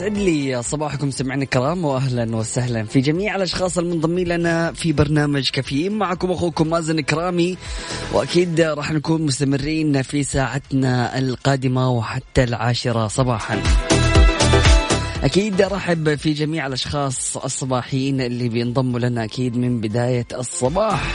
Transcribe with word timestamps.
يسعد 0.00 0.18
لي 0.18 0.62
صباحكم 0.62 1.10
سمعنا 1.10 1.42
الكرام 1.42 1.84
واهلا 1.84 2.36
وسهلا 2.36 2.84
في 2.84 3.00
جميع 3.00 3.36
الأشخاص 3.36 3.78
المنضمين 3.78 4.28
لنا 4.28 4.72
في 4.72 4.92
برنامج 4.92 5.50
كافيين 5.50 5.98
معكم 5.98 6.30
أخوكم 6.30 6.66
مازن 6.70 7.00
كرامي 7.00 7.56
وأكيد 8.12 8.60
راح 8.60 8.92
نكون 8.92 9.22
مستمرين 9.22 10.02
في 10.02 10.22
ساعتنا 10.22 11.18
القادمة 11.18 11.90
وحتى 11.90 12.44
العاشرة 12.44 13.06
صباحا. 13.08 13.62
أكيد 15.22 15.62
أرحب 15.62 16.14
في 16.14 16.32
جميع 16.32 16.66
الأشخاص 16.66 17.36
الصباحيين 17.36 18.20
اللي 18.20 18.48
بينضموا 18.48 19.00
لنا 19.00 19.24
أكيد 19.24 19.56
من 19.56 19.80
بداية 19.80 20.26
الصباح. 20.32 21.14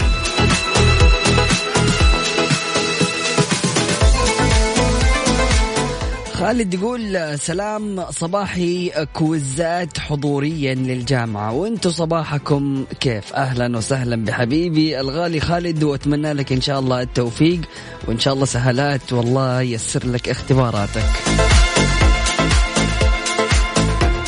خالد 6.35 6.73
يقول 6.73 7.39
سلام 7.39 8.05
صباحي 8.11 8.91
كوزات 9.13 9.97
حضوريا 9.97 10.75
للجامعة. 10.75 11.51
وأنتم 11.51 11.89
صباحكم 11.89 12.85
كيف؟ 12.99 13.33
أهلا 13.33 13.77
وسهلا 13.77 14.25
بحبيبي 14.25 14.99
الغالي 14.99 15.39
خالد 15.39 15.83
وأتمنى 15.83 16.33
لك 16.33 16.51
إن 16.51 16.61
شاء 16.61 16.79
الله 16.79 17.01
التوفيق 17.01 17.61
وإن 18.07 18.19
شاء 18.19 18.33
الله 18.33 18.45
سهلات 18.45 19.13
والله 19.13 19.61
يسر 19.61 20.07
لك 20.07 20.29
اختباراتك. 20.29 21.03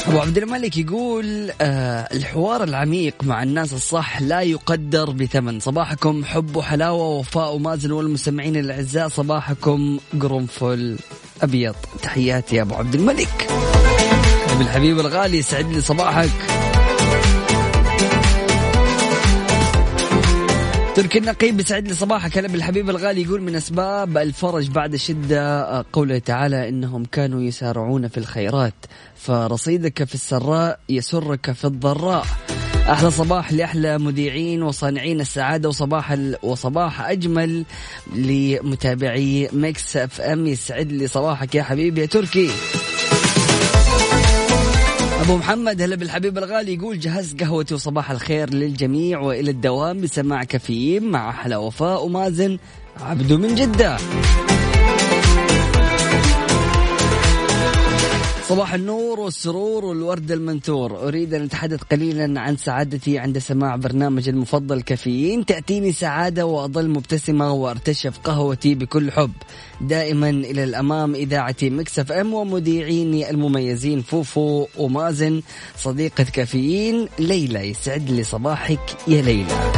أبو 0.08 0.20
عبد 0.20 0.38
الملك 0.38 0.78
يقول 0.78 1.52
آه 1.62 2.08
الحوار 2.14 2.64
العميق 2.64 3.14
مع 3.24 3.44
الناس 3.44 3.74
الصح 3.74 4.22
لا 4.22 4.42
يقدر 4.42 5.10
بثمن. 5.10 5.60
صباحكم 5.60 6.26
حب 6.26 6.56
وحلاوة 6.56 7.04
ووفاء 7.04 7.56
ومازن 7.56 7.92
والمستمعين 7.92 8.56
الأعزاء. 8.56 9.08
صباحكم 9.08 10.00
قرنفل. 10.22 10.98
أبيض. 11.42 11.76
تحياتي 12.02 12.56
يا 12.56 12.62
أبو 12.62 12.76
عبد 12.76 12.96
الملك. 12.96 13.48
بالحبيب 14.58 15.00
الغالي 15.00 15.38
يسعد 15.38 15.72
لي 15.74 15.82
صباحك. 15.82 16.30
تركي 20.96 21.18
النقيب 21.18 21.60
يسعد 21.60 21.88
لي 21.88 21.94
صباحك. 21.94 22.38
هلا 22.38 22.48
بالحبيب 22.48 22.90
الغالي 22.90 23.22
يقول 23.22 23.42
من 23.42 23.56
أسباب 23.56 24.18
الفرج 24.18 24.70
بعد 24.70 24.96
شدة 24.96 25.86
قوله 25.94 26.18
تعالى 26.18 26.70
إنهم 26.70 27.06
كانوا 27.06 27.42
يسارعون 27.42 28.08
في 28.08 28.18
الخيرات 28.18 28.74
فرصيدك 29.16 30.04
في 30.04 30.16
السراء 30.16 30.80
يسرك 30.90 31.52
في 31.52 31.66
الضراء. 31.66 32.26
أحلى 32.90 33.12
صباح 33.12 33.54
لأحلى 33.54 33.98
مذيعين 33.98 34.64
وصانعين 34.64 35.22
السعادة 35.22 35.70
وصباح 35.70 36.12
ال... 36.12 36.38
وصباح 36.44 37.10
أجمل 37.10 37.66
لمتابعي 38.16 39.50
Mix 39.54 39.98
FM. 39.98 40.48
يسعد 40.48 40.92
لي 40.92 41.08
صباحك 41.08 41.56
يا 41.56 41.64
حبيبي 41.64 42.02
يا 42.02 42.06
تركي. 42.06 42.50
أبو 45.22 45.38
محمد 45.38 45.82
هلا 45.82 45.96
بالحبيب 45.96 46.38
الغالي. 46.38 46.74
يقول 46.74 47.00
جهزت 47.00 47.44
قهوتي 47.44 47.74
وصباح 47.74 48.12
الخير 48.12 48.54
للجميع 48.54 49.20
وإلى 49.20 49.52
الدوام. 49.52 50.02
بسماع 50.02 50.44
كافيين 50.44 51.04
مع 51.04 51.30
أحلى 51.30 51.56
وفاء 51.56 52.06
ومازن 52.06 52.58
عبدو 53.02 53.38
من 53.38 53.56
جدة. 53.56 53.98
صباح 58.50 58.74
النور 58.74 59.20
والسرور 59.20 59.86
والورد 59.86 60.32
المنثور. 60.32 61.08
أريد 61.08 61.34
أن 61.34 61.44
أتحدث 61.44 61.82
قليلا 61.92 62.42
عن 62.42 62.58
سعادتي 62.58 63.20
عند 63.20 63.38
سماع 63.38 63.76
برنامج 63.76 64.30
المفضل 64.30 64.82
كافيين. 64.82 65.46
تأتيني 65.46 65.92
سعادة 65.92 66.46
وأظل 66.46 66.90
مبتسمة 66.90 67.54
وأرتشف 67.54 68.20
قهوتي 68.24 68.76
بكل 68.76 69.12
حب. 69.12 69.32
دائما 69.82 70.30
إلى 70.30 70.64
الأمام 70.64 71.16
إذاعتي 71.16 71.70
Mix 71.70 72.12
FM 72.12 72.34
ومذيعيني 72.34 73.30
المميزين 73.30 74.02
فوفو 74.02 74.68
ومازن. 74.78 75.42
صديقة 75.78 76.24
كافيين 76.24 77.08
ليلى 77.20 77.70
يسعد 77.70 78.10
لي 78.10 78.24
صباحك 78.24 78.80
يا 79.08 79.22
ليلى. 79.22 79.72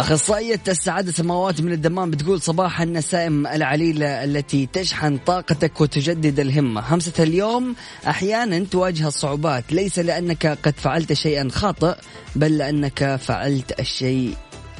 أخصائية 0.00 0.60
السعادة 0.68 1.12
سماوات 1.12 1.60
من 1.60 1.72
الدمام 1.72 2.10
بتقول 2.10 2.40
صباح 2.40 2.80
النسائم 2.80 3.46
العليلة 3.46 4.24
التي 4.24 4.68
تشحن 4.72 5.18
طاقتك 5.18 5.80
وتجدد 5.80 6.40
الهمة. 6.40 6.94
همسة 6.94 7.22
اليوم 7.22 7.74
أحيانا 8.06 8.64
تواجه 8.64 9.08
الصعوبات. 9.08 9.72
ليس 9.72 9.98
لأنك 9.98 10.46
قد 10.46 10.74
فعلت 10.76 11.12
شيئا 11.12 11.48
خاطئ 11.52 11.94
بل 12.36 12.58
لأنك 12.58 13.16
فعلت 13.16 13.80
الشيء 13.80 14.34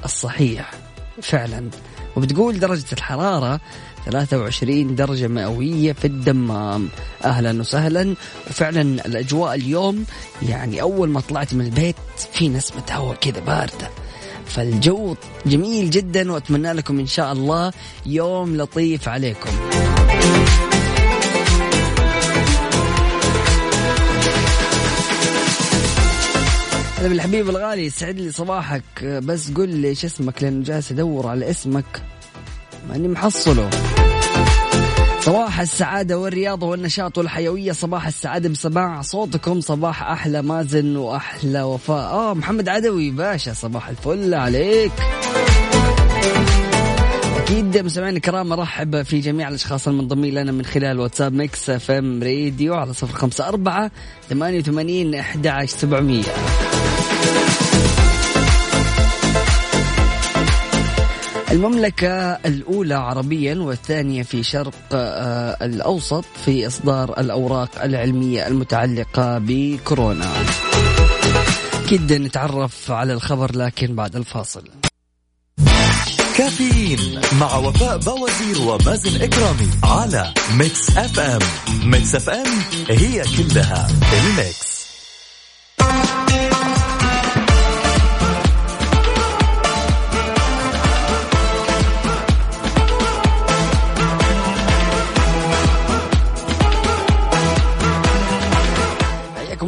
الصحيح. 0.04 0.70
فعلا. 1.22 1.70
وبتقول 2.16 2.58
درجة 2.58 2.92
الحرارة 2.92 3.60
23 4.06 4.94
درجة 4.94 5.28
مئوية 5.28 5.92
في 5.92 6.04
الدمام. 6.04 6.88
أهلا 7.25 7.60
وسهلا. 7.60 8.14
وفعلا 8.50 8.81
الأجواء 8.81 9.54
اليوم 9.54 10.04
يعني 10.42 10.81
أول 10.81 11.08
ما 11.08 11.20
طلعت 11.20 11.54
من 11.54 11.64
البيت 11.64 11.97
في 12.32 12.48
نسمة 12.48 12.82
هواء 12.91 13.16
كذا 13.16 13.41
باردة. 13.41 13.91
فالجو 14.50 15.16
جميل 15.47 15.91
جدا 15.91 16.33
وأتمنى 16.33 16.72
لكم 16.72 16.99
إن 16.99 17.06
شاء 17.06 17.33
الله 17.33 17.72
يوم 18.06 18.56
لطيف 18.56 19.09
عليكم. 19.09 19.50
هلا 26.99 27.09
بالحبيب 27.09 27.50
الغالي 27.50 27.87
يسعد 27.87 28.16
لي 28.19 28.33
صباحك. 28.33 29.05
بس 29.05 29.50
قل 29.50 29.69
لي 29.69 29.88
إيش 29.88 30.05
اسمك 30.05 30.43
لأنه 30.43 30.65
جالس 30.65 30.93
أدور 30.93 31.27
على 31.27 31.50
اسمك. 31.50 32.03
ماني 32.88 33.09
محصله. 33.09 33.71
صباح 35.20 35.60
السعادة 35.60 36.19
والرياضة 36.19 36.66
والنشاط 36.66 37.19
والحيوية. 37.19 37.72
صباح 37.72 38.06
السعادة 38.06 38.48
بسماع 38.48 39.03
صوتكم. 39.03 39.60
صباح 39.60 40.03
أحلى 40.03 40.42
مازن 40.42 40.97
وأحلى 40.97 41.62
وفاء. 41.62 42.12
آه 42.12 42.34
محمد 42.34 42.69
عدوي 42.69 43.10
باشا 43.10 43.53
صباح 43.53 43.88
الفل 43.88 44.34
عليك. 44.34 44.92
أكيد 47.36 47.78
مستمعينا 47.78 48.16
الكرام 48.16 48.53
أرحب 48.53 49.03
في 49.03 49.20
جميع 49.20 49.48
الأشخاص 49.48 49.88
المنضمين 49.88 50.34
لنا 50.34 50.53
من 50.53 50.64
خلال 50.64 51.00
واتساب 51.00 51.32
Mix 51.32 51.70
FM 51.70 52.22
Radio 52.22 52.75
على 52.75 52.92
صفر 52.92 53.14
خمسة 53.14 53.48
أربعة 53.48 53.91
ثمانية 54.31 54.58
وثمانين 54.58 55.14
أحد 55.14 55.47
عشر 55.47 55.78
سبعمية. 55.78 56.22
المملكة 61.50 62.32
الأولى 62.32 62.94
عربيا 62.94 63.55
والثانية 63.55 64.23
في 64.23 64.43
شرق 64.43 64.75
الأوسط 65.62 66.25
في 66.44 66.67
إصدار 66.67 67.20
الأوراق 67.20 67.82
العلمية 67.82 68.47
المتعلقة 68.47 69.38
بكورونا. 69.38 70.31
أكيد 71.85 72.12
نتعرف 72.12 72.91
على 72.91 73.12
الخبر 73.12 73.56
لكن 73.56 73.94
بعد 73.94 74.17
الفاصل. 74.17 74.69
كافيين 76.37 77.20
مع 77.41 77.56
وفاء 77.56 77.99
بوازير 77.99 78.61
ومازن 78.61 79.23
إكرامي 79.23 79.69
على 79.85 80.35
Mix 80.58 80.96
FM. 80.96 81.40
Mix 81.90 82.14
FM 82.14 82.46
هي 82.88 83.23
كلها 83.23 83.88
ال 84.12 84.26
mix. 84.26 84.80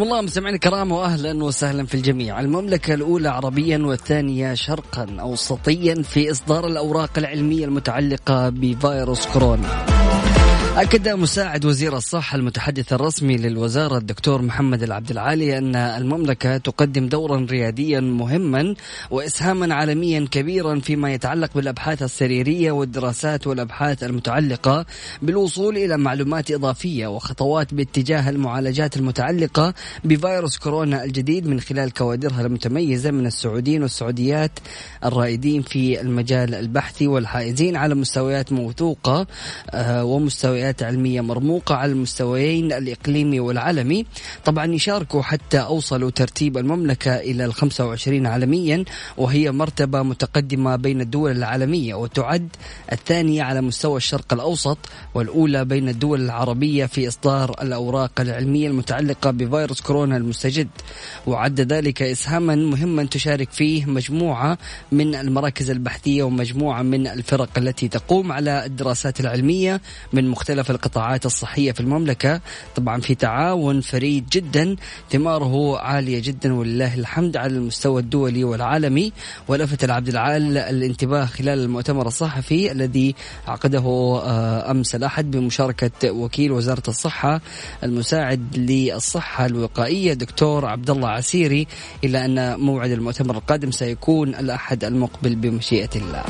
الله 0.02 0.20
مستمعينا 0.20 0.56
الكرام 0.56 0.92
واهلا 0.92 1.44
وسهلا 1.44 1.86
في 1.86 1.94
الجميع. 1.94 2.40
المملكة 2.40 2.94
الأولى 2.94 3.28
عربيا 3.28 3.78
والثانية 3.78 4.54
شرقا 4.54 5.06
اوسطيا 5.20 6.02
في 6.02 6.30
إصدار 6.30 6.66
الأوراق 6.66 7.10
العلمية 7.18 7.64
المتعلقة 7.64 8.48
بفيروس 8.48 9.26
كورونا. 9.26 9.86
أكد 10.76 11.08
مساعد 11.08 11.64
وزير 11.64 11.96
الصحة 11.96 12.36
المتحدث 12.36 12.92
الرسمي 12.92 13.36
للوزارة 13.36 13.98
الدكتور 13.98 14.42
محمد 14.42 14.82
العبد 14.82 15.10
العالي 15.10 15.58
أن 15.58 15.76
المملكة 15.76 16.56
تقدم 16.56 17.08
دورا 17.08 17.46
رياديا 17.50 18.00
مهما 18.00 18.74
وإسهاما 19.10 19.74
عالميا 19.74 20.28
كبيرا 20.30 20.80
فيما 20.80 21.12
يتعلق 21.12 21.50
بالأبحاث 21.54 22.02
السريرية 22.02 22.72
والدراسات 22.72 23.46
والأبحاث 23.46 24.02
المتعلقة 24.04 24.86
بالوصول 25.22 25.76
إلى 25.76 25.96
معلومات 25.96 26.50
إضافية 26.50 27.06
وخطوات 27.06 27.74
باتجاه 27.74 28.30
المعالجات 28.30 28.96
المتعلقة 28.96 29.74
بفيروس 30.04 30.58
كورونا 30.58 31.04
الجديد 31.04 31.46
من 31.46 31.60
خلال 31.60 31.92
كوادرها 31.92 32.40
المتميزة 32.40 33.10
من 33.10 33.26
السعوديين 33.26 33.82
والسعوديات 33.82 34.58
الرائدين 35.04 35.62
في 35.62 36.00
المجال 36.00 36.54
البحثي 36.54 37.06
والحائزين 37.06 37.76
على 37.76 37.94
مستويات 37.94 38.52
موثوقة 38.52 39.26
آه، 39.70 40.04
ومستويات 40.04 40.61
مستويات 40.62 40.82
علمية 40.82 41.20
مرموقة 41.20 41.74
على 41.74 41.92
المستويين 41.92 42.72
الإقليمي 42.72 43.40
والعالمي. 43.40 44.06
طبعا 44.44 44.66
يشاركوا 44.66 45.22
حتى 45.22 45.58
أوصلوا 45.58 46.10
ترتيب 46.10 46.58
المملكة 46.58 47.16
إلى 47.16 47.44
ال 47.44 47.54
25 47.54 48.26
عالميا 48.26 48.84
وهي 49.16 49.50
مرتبة 49.50 50.02
متقدمة 50.02 50.76
بين 50.76 51.00
الدول 51.00 51.30
العالمية 51.30 51.94
وتعد 51.94 52.48
الثانية 52.92 53.42
على 53.42 53.60
مستوى 53.60 53.96
الشرق 53.96 54.32
الأوسط 54.32 54.78
والأولى 55.14 55.64
بين 55.64 55.88
الدول 55.88 56.20
العربية 56.20 56.86
في 56.86 57.08
إصدار 57.08 57.56
الأوراق 57.62 58.20
العلمية 58.20 58.68
المتعلقة 58.68 59.30
بفيروس 59.30 59.80
كورونا 59.80 60.16
المستجد. 60.16 60.68
وعد 61.26 61.60
ذلك 61.60 62.02
إسهاما 62.02 62.54
مهما 62.54 63.04
تشارك 63.04 63.50
فيه 63.50 63.84
مجموعة 63.84 64.58
من 64.92 65.14
المراكز 65.14 65.70
البحثية 65.70 66.22
ومجموعة 66.22 66.82
من 66.82 67.06
الفرق 67.06 67.58
التي 67.58 67.88
تقوم 67.88 68.32
على 68.32 68.64
الدراسات 68.66 69.20
العلمية 69.20 69.80
من 70.12 70.28
مختلف 70.28 70.51
مختلف 70.52 70.70
القطاعات 70.70 71.26
الصحية 71.26 71.72
في 71.72 71.80
المملكة. 71.80 72.40
طبعا 72.76 73.00
في 73.00 73.14
تعاون 73.14 73.80
فريد 73.80 74.26
جدا 74.32 74.76
ثماره 75.10 75.78
عالية 75.78 76.22
جدا 76.22 76.54
ولله 76.54 76.94
الحمد 76.94 77.36
على 77.36 77.52
المستوى 77.52 78.00
الدولي 78.00 78.44
والعالمي. 78.44 79.12
ولفت 79.48 79.84
العبد 79.84 80.08
العال 80.08 80.58
الانتباه 80.58 81.24
خلال 81.24 81.58
المؤتمر 81.58 82.06
الصحفي 82.06 82.72
الذي 82.72 83.14
عقده 83.48 83.78
آه، 84.24 84.70
أمس 84.70 84.94
الأحد 84.94 85.30
بمشاركة 85.30 86.10
وكيل 86.10 86.52
وزارة 86.52 86.82
الصحة 86.88 87.40
المساعد 87.84 88.56
للصحة 88.56 89.46
الوقائية 89.46 90.12
دكتور 90.12 90.66
عبد 90.66 90.90
الله 90.90 91.08
عسيري 91.08 91.66
إلى 92.04 92.24
أن 92.24 92.60
موعد 92.60 92.90
المؤتمر 92.90 93.36
القادم 93.36 93.70
سيكون 93.70 94.28
الأحد 94.28 94.84
المقبل 94.84 95.34
بمشيئة 95.34 95.90
الله. 95.96 96.24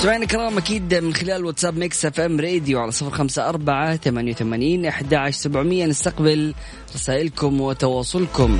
سمعنا 0.00 0.22
الكرام 0.22 0.58
أكيد 0.58 0.94
من 0.94 1.14
خلال 1.14 1.44
واتساب 1.44 1.76
Mix 1.76 2.06
FM 2.06 2.40
Radio 2.40 2.80
على 2.80 2.90
صفر 2.90 3.10
خمسة 3.10 3.48
أربعة 3.48 3.96
ثمانية 3.96 4.32
وثمانين 4.32 4.86
أحد 4.86 5.14
عشر 5.14 5.36
سبعمية. 5.38 5.86
نستقبل 5.86 6.54
رسائلكم 6.94 7.60
وتواصلكم. 7.60 8.58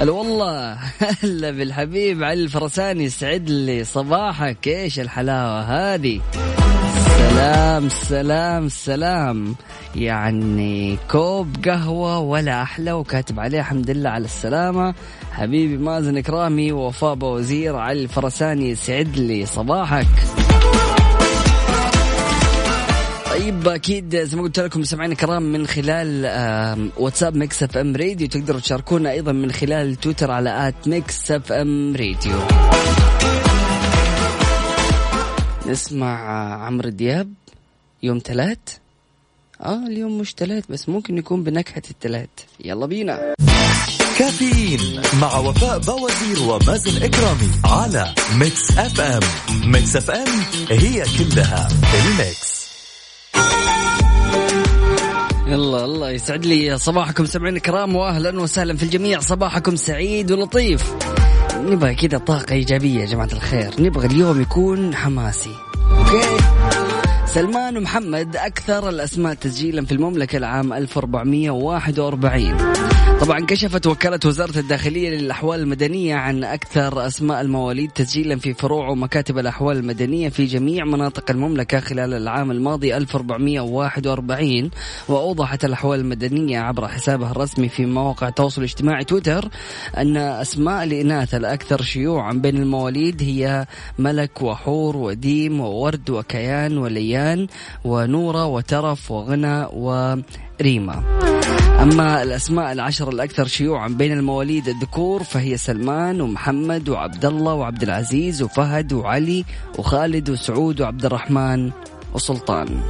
هلا 0.00 0.12
والله. 0.12 0.78
هلا 1.22 1.50
بالحبيب 1.50 2.24
علي 2.24 2.42
الفرساني 2.42 3.04
يسعد 3.04 3.50
لي. 3.50 3.84
صباحك. 3.84 4.68
إيش 4.68 5.00
الحلاوة 5.00 5.60
هذه؟ 5.60 6.20
سلام 7.18 7.88
سلام 7.88 8.68
سلام. 8.68 9.54
يعني 9.96 10.98
كوب 11.10 11.56
قهوة 11.64 12.18
ولا 12.18 12.62
أحلى 12.62 12.92
وكاتب 12.92 13.40
عليه 13.40 13.60
الحمد 13.60 13.90
لله 13.90 14.10
على 14.10 14.24
السلامة. 14.24 14.94
حبيبي 15.38 15.76
مازن 15.76 16.16
إكرامي 16.16 16.72
ووفاء 16.72 17.24
وزير 17.24 17.76
علي 17.76 18.02
الفرساني 18.02 18.70
يسعد 18.70 19.16
لي 19.16 19.46
صباحك. 19.46 20.06
طيب 23.30 23.68
أكيد 23.68 24.16
زي 24.16 24.36
ما 24.36 24.42
قلت 24.42 24.60
لكم 24.60 24.82
سمعنا 24.84 25.14
كرام 25.14 25.42
من 25.42 25.66
خلال 25.66 26.26
واتساب 26.96 27.36
Mix 27.36 27.62
FM 27.62 27.96
Radio 27.96 28.28
تقدروا 28.28 28.60
تشاركونا 28.60 29.10
أيضا 29.10 29.32
من 29.32 29.52
خلال 29.52 29.96
تويتر 29.96 30.30
على 30.30 30.68
at 30.68 30.88
Mix 30.88 31.30
FM 31.30 31.96
Radio. 31.96 32.38
نسمع 35.66 36.18
عمرو 36.66 36.88
دياب 36.88 37.32
يوم 38.02 38.20
ثلاث 38.24 38.58
آه 39.60 39.86
اليوم 39.86 40.18
مش 40.18 40.34
ثلاث 40.38 40.64
بس 40.70 40.88
ممكن 40.88 41.18
يكون 41.18 41.44
بنكهة 41.44 41.82
الثلاث 41.90 42.28
يلا 42.64 42.86
بينا. 42.86 43.34
كافيين 44.18 45.02
مع 45.20 45.38
وفاء 45.38 45.78
بوازير 45.78 46.42
ومازن 46.42 47.02
إكرامي 47.02 47.50
على 47.64 48.14
Mix 48.34 48.78
FM 48.78 49.20
Mix 49.64 49.96
FM 49.96 50.28
هي 50.70 51.04
كلها 51.18 51.68
ال 51.94 52.09
mix. 52.09 52.68
يلا 55.46 55.84
الله 55.84 56.10
يسعد 56.10 56.46
لي 56.46 56.78
صباحكم 56.78 57.26
مستمعينا 57.26 57.56
الكرام 57.56 57.96
واهلا 57.96 58.40
وسهلا 58.40 58.76
في 58.76 58.82
الجميع. 58.82 59.20
صباحكم 59.20 59.76
سعيد 59.76 60.32
ولطيف. 60.32 60.92
نبغى 61.56 61.94
كذا 61.94 62.18
طاقة 62.18 62.52
إيجابية 62.52 63.00
يا 63.00 63.06
جماعة 63.06 63.32
الخير. 63.32 63.74
نبغى 63.78 64.06
اليوم 64.06 64.40
يكون 64.40 64.94
حماسي. 64.94 65.67
سلمان 67.28 67.80
محمد 67.82 68.36
أكثر 68.36 68.88
الأسماء 68.88 69.34
تسجيلا 69.34 69.84
في 69.84 69.92
المملكة 69.92 70.36
العام 70.36 70.72
1441 70.72 72.56
طبعا 73.20 73.40
كشفت 73.40 73.86
وكالة 73.86 74.20
وزارة 74.26 74.58
الداخلية 74.58 75.10
للأحوال 75.10 75.60
المدنية 75.60 76.14
عن 76.14 76.44
أكثر 76.44 77.06
أسماء 77.06 77.40
المواليد 77.40 77.90
تسجيلا 77.90 78.36
في 78.36 78.54
فروع 78.54 78.88
ومكاتب 78.88 79.38
الأحوال 79.38 79.76
المدنية 79.76 80.28
في 80.28 80.44
جميع 80.44 80.84
مناطق 80.84 81.30
المملكة 81.30 81.80
خلال 81.80 82.14
العام 82.14 82.50
الماضي 82.50 82.96
1441 82.96 84.70
وأوضحت 85.08 85.64
الأحوال 85.64 86.00
المدنية 86.00 86.60
عبر 86.60 86.88
حسابها 86.88 87.30
الرسمي 87.30 87.68
في 87.68 87.86
مواقع 87.86 88.28
التواصل 88.28 88.60
الاجتماعي 88.60 89.04
تويتر 89.04 89.48
أن 89.96 90.16
أسماء 90.16 90.84
الإناث 90.84 91.34
الأكثر 91.34 91.82
شيوعا 91.82 92.32
بين 92.32 92.56
المواليد 92.56 93.22
هي 93.22 93.66
ملك 93.98 94.42
وحور 94.42 94.96
وديم 94.96 95.60
وورد 95.60 96.10
وكيان 96.10 96.78
وليان. 96.78 97.17
ونورة 97.84 98.46
وترف 98.46 99.10
وغنى 99.10 99.66
وريما. 99.72 101.02
أما 101.82 102.22
الأسماء 102.22 102.72
العشر 102.72 103.08
الأكثر 103.08 103.46
شيوعا 103.46 103.88
بين 103.88 104.12
المواليد 104.12 104.68
الذكور 104.68 105.22
فهي 105.22 105.56
سلمان 105.56 106.20
ومحمد 106.20 106.88
وعبد 106.88 107.24
الله 107.24 107.54
وعبد 107.54 107.82
العزيز 107.82 108.42
وفهد 108.42 108.92
وعلي 108.92 109.44
وخالد 109.78 110.30
وسعود 110.30 110.80
وعبد 110.80 111.04
الرحمن 111.04 111.70
وسلطان 112.14 112.80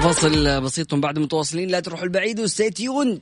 فاصل 0.00 0.60
بسيط 0.60 0.94
بعد 0.94 1.18
متواصلين 1.18 1.68
لا 1.68 1.80
تروحوا 1.80 2.04
البعيد 2.04 2.40
و 2.40 2.48
stay 2.48 2.80
tuned 2.80 3.20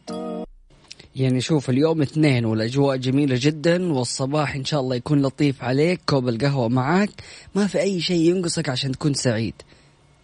يعني 1.17 1.41
شوف 1.41 1.71
اليوم 1.71 2.03
اثنين 2.03 2.45
والأجواء 2.45 2.97
جميلة 2.97 3.37
جدا 3.41 3.93
والصباح 3.93 4.55
إن 4.55 4.65
شاء 4.65 4.81
الله 4.81 4.97
يكون 4.97 5.23
لطيف 5.23 5.63
عليك 5.65 6.01
كوب 6.07 6.29
القهوة 6.29 6.69
معك 6.69 7.11
ما 7.55 7.67
في 7.67 7.81
أي 7.81 8.01
شيء 8.01 8.21
ينقصك 8.21 8.69
عشان 8.69 8.93
تكون 8.93 9.15
سعيد. 9.15 9.55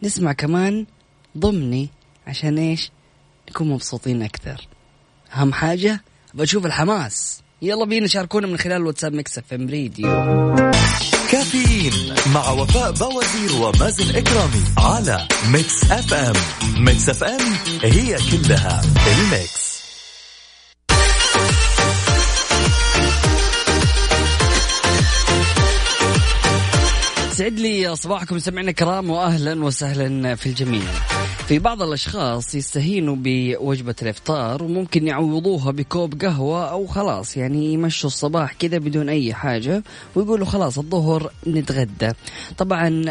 نسمع 0.02 0.32
كمان 0.32 0.87
ضمني 1.38 1.88
عشان 2.26 2.58
إيش؟ 2.58 2.90
نكون 3.50 3.68
مبسوطين 3.68 4.22
أكثر. 4.22 4.68
أهم 5.34 5.52
حاجة 5.52 6.02
بشوف 6.34 6.66
الحماس. 6.66 7.40
يلا 7.62 7.84
بينا 7.84 8.06
شاركونا 8.06 8.46
من 8.46 8.56
خلال 8.56 8.87
واتساب 8.87 9.12
Mix 9.12 9.38
FM 9.38 9.71
Radio. 9.71 10.09
كافيين 11.30 12.14
مع 12.34 12.50
وفاء 12.50 12.92
بوازير 12.92 13.62
ومازن 13.62 14.16
إكرامي 14.16 14.64
على 14.78 15.28
Mix 15.52 15.92
FM. 15.92 16.85
Mix 16.85 17.09
FM 17.09 17.52
هي 17.82 18.16
كلها 18.16 18.82
ال 19.12 19.26
mix. 19.26 19.81
سعد 27.32 27.58
لي 27.58 27.96
صباحكم 27.96 28.38
سمعنا 28.38 28.72
كرام 28.72 29.11
واهلا 29.11 29.64
وسهلا 29.64 30.34
في 30.34 30.46
الجميع. 30.46 30.82
في 31.49 31.58
بعض 31.58 31.82
الأشخاص 31.82 32.54
يستهينوا 32.54 33.16
بوجبة 33.18 33.94
الإفطار 34.02 34.62
وممكن 34.62 35.06
يعوضوها 35.06 35.70
بكوب 35.70 36.22
قهوة 36.22 36.70
أو 36.70 36.87
خلاص 36.87 37.37
يعني 37.37 37.72
يمشوا 37.72 38.11
الصباح 38.11 38.52
كذا 38.52 38.78
بدون 38.78 39.08
أي 39.08 39.34
حاجة 39.34 39.82
ويقولوا 40.14 40.46
خلاص 40.46 40.78
الظهر 40.78 41.32
نتغدى. 41.46 42.12
طبعا 42.58 43.04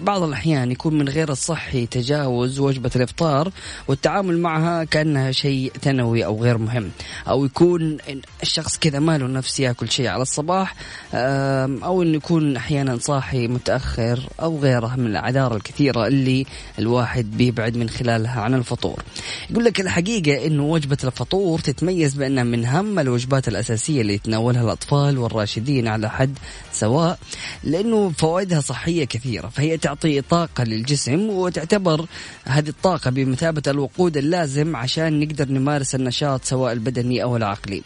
بعض 0.00 0.22
الأحيان 0.22 0.72
يكون 0.72 0.98
من 0.98 1.08
غير 1.08 1.32
الصحي 1.32 1.86
تجاوز 1.86 2.58
وجبة 2.58 2.90
الإفطار 2.96 3.52
والتعامل 3.88 4.38
معها 4.38 4.84
كأنها 4.84 5.32
شيء 5.32 5.72
ثانوي 5.82 6.24
أو 6.24 6.42
غير 6.42 6.58
مهم. 6.58 6.90
أو 7.28 7.44
يكون 7.44 7.98
الشخص 8.42 8.78
كذا 8.78 8.98
ماله 8.98 9.26
نفس 9.26 9.60
ياكل 9.60 9.90
شيء 9.90 10.06
على 10.06 10.22
الصباح 10.22 10.74
أو 11.14 12.02
أنه 12.02 12.16
يكون 12.16 12.56
أحيانا 12.56 12.98
صاحي 12.98 13.48
متأخر 13.48 14.20
أو 14.40 14.58
غيره 14.58 14.96
من 14.96 15.06
الأعذار 15.06 15.56
الكثيرة 15.56 16.06
اللي 16.06 16.46
الواحد 16.78 17.30
بيبعد 17.30 17.76
من 17.76 17.88
خلالها 17.90 18.40
عن 18.40 18.54
الفطور. 18.54 19.02
يقول 19.50 19.64
لك 19.64 19.80
الحقيقة 19.80 20.46
أنه 20.46 20.62
وجبة 20.62 20.98
الفطور 21.04 21.58
تتميز 21.58 22.14
بأنها 22.14 22.44
من 22.44 22.64
أهم 22.64 22.98
الوجبات 22.98 23.48
الأساسية 23.48 24.00
اللي 24.00 24.14
يتناولها 24.14 24.62
الأطفال 24.62 25.18
والراشدين 25.18 25.88
على 25.88 26.10
حد 26.10 26.38
سواء 26.72 27.18
لأنه 27.64 28.10
فوائدها 28.10 28.60
صحية 28.60 29.04
كثيرة 29.04 29.48
فهي 29.48 29.76
تعطي 29.82 30.20
طاقة 30.20 30.64
للجسم 30.64 31.30
وتعتبر 31.30 32.06
هذه 32.44 32.68
الطاقة 32.68 33.10
بمثابة 33.10 33.62
الوقود 33.66 34.16
اللازم 34.16 34.76
عشان 34.76 35.20
نقدر 35.20 35.48
نمارس 35.48 35.94
النشاط 35.94 36.44
سواء 36.44 36.72
البدني 36.72 37.22
أو 37.22 37.36
العقلي. 37.36 37.82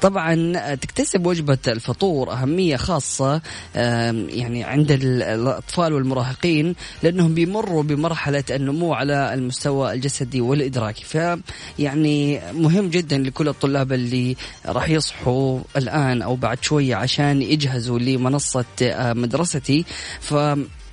طبعا 0.00 0.74
تكتسب 0.74 1.26
وجبة 1.26 1.58
الفطور 1.68 2.32
أهمية 2.32 2.76
خاصة 2.76 3.42
يعني 3.74 4.64
عند 4.64 4.90
الأطفال 4.90 5.92
والمراهقين 5.92 6.74
لأنهم 7.02 7.34
بيمروا 7.34 7.82
بمرحلة 7.82 8.44
النمو 8.50 8.94
على 8.94 9.34
المستوى 9.34 9.92
الجسدي 9.92 10.40
والإدراكي. 10.40 11.04
فيعني 11.04 12.40
مهم 12.52 12.88
جدا 12.88 13.18
لكل 13.18 13.48
الطلاب 13.48 13.92
اللي 13.92 14.36
راح 14.66 14.88
يصحوا 14.88 15.60
الآن 15.76 16.22
أو 16.22 16.36
بعد 16.36 16.62
شوية 16.62 16.94
عشان 16.94 17.42
يجهزوا 17.42 17.98
لمنصة 17.98 18.64
آه، 18.82 19.12
مدرستي. 19.12 19.84
ف 20.20 20.34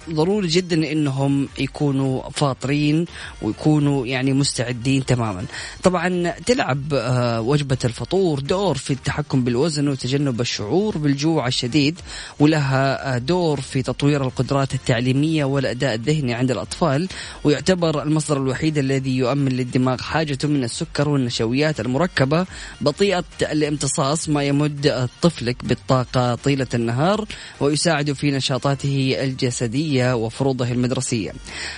ضروري 0.09 0.47
جدا 0.47 0.91
إنهم 0.91 1.47
يكونوا 1.59 2.29
فاطرين 2.29 3.05
ويكونوا 3.41 4.07
يعني 4.07 4.33
مستعدين 4.33 5.05
تماما. 5.05 5.45
طبعا 5.83 6.33
تلعب 6.45 6.93
آه، 6.93 7.41
وجبة 7.41 7.77
الفطور 7.85 8.39
دور 8.39 8.77
في 8.77 8.93
التحكم 8.93 9.43
بالوزن 9.43 9.87
وتجنب 9.87 10.41
الشعور 10.41 10.97
بالجوع 10.97 11.47
الشديد 11.47 11.99
ولها 12.39 13.15
آه، 13.15 13.17
دور 13.17 13.61
في 13.61 13.81
تطوير 13.81 14.23
القدرات 14.23 14.73
التعليمية 14.73 15.45
والأداء 15.45 15.93
الذهني 15.93 16.33
عند 16.33 16.51
الأطفال 16.51 17.07
ويعتبر 17.43 18.03
المصدر 18.03 18.37
الوحيد 18.37 18.77
الذي 18.77 19.17
يؤمن 19.17 19.51
للدماغ 19.51 20.01
حاجته 20.01 20.47
من 20.47 20.63
السكر 20.63 21.09
والنشويات 21.09 21.79
المركبة 21.79 22.45
بطيئة 22.81 23.23
الامتصاص 23.41 24.29
ما 24.29 24.43
يمد 24.43 25.09
طفلك 25.21 25.65
بالطاقة 25.65 26.35
طيلة 26.35 26.67
النهار 26.73 27.25
ويساعد 27.59 28.11
في 28.11 28.31
نشاطاته 28.31 29.15
الجسدية. 29.19 29.92
التربوية 29.93 30.13
وفروضه 30.15 30.71
المدرسية. 30.71 31.31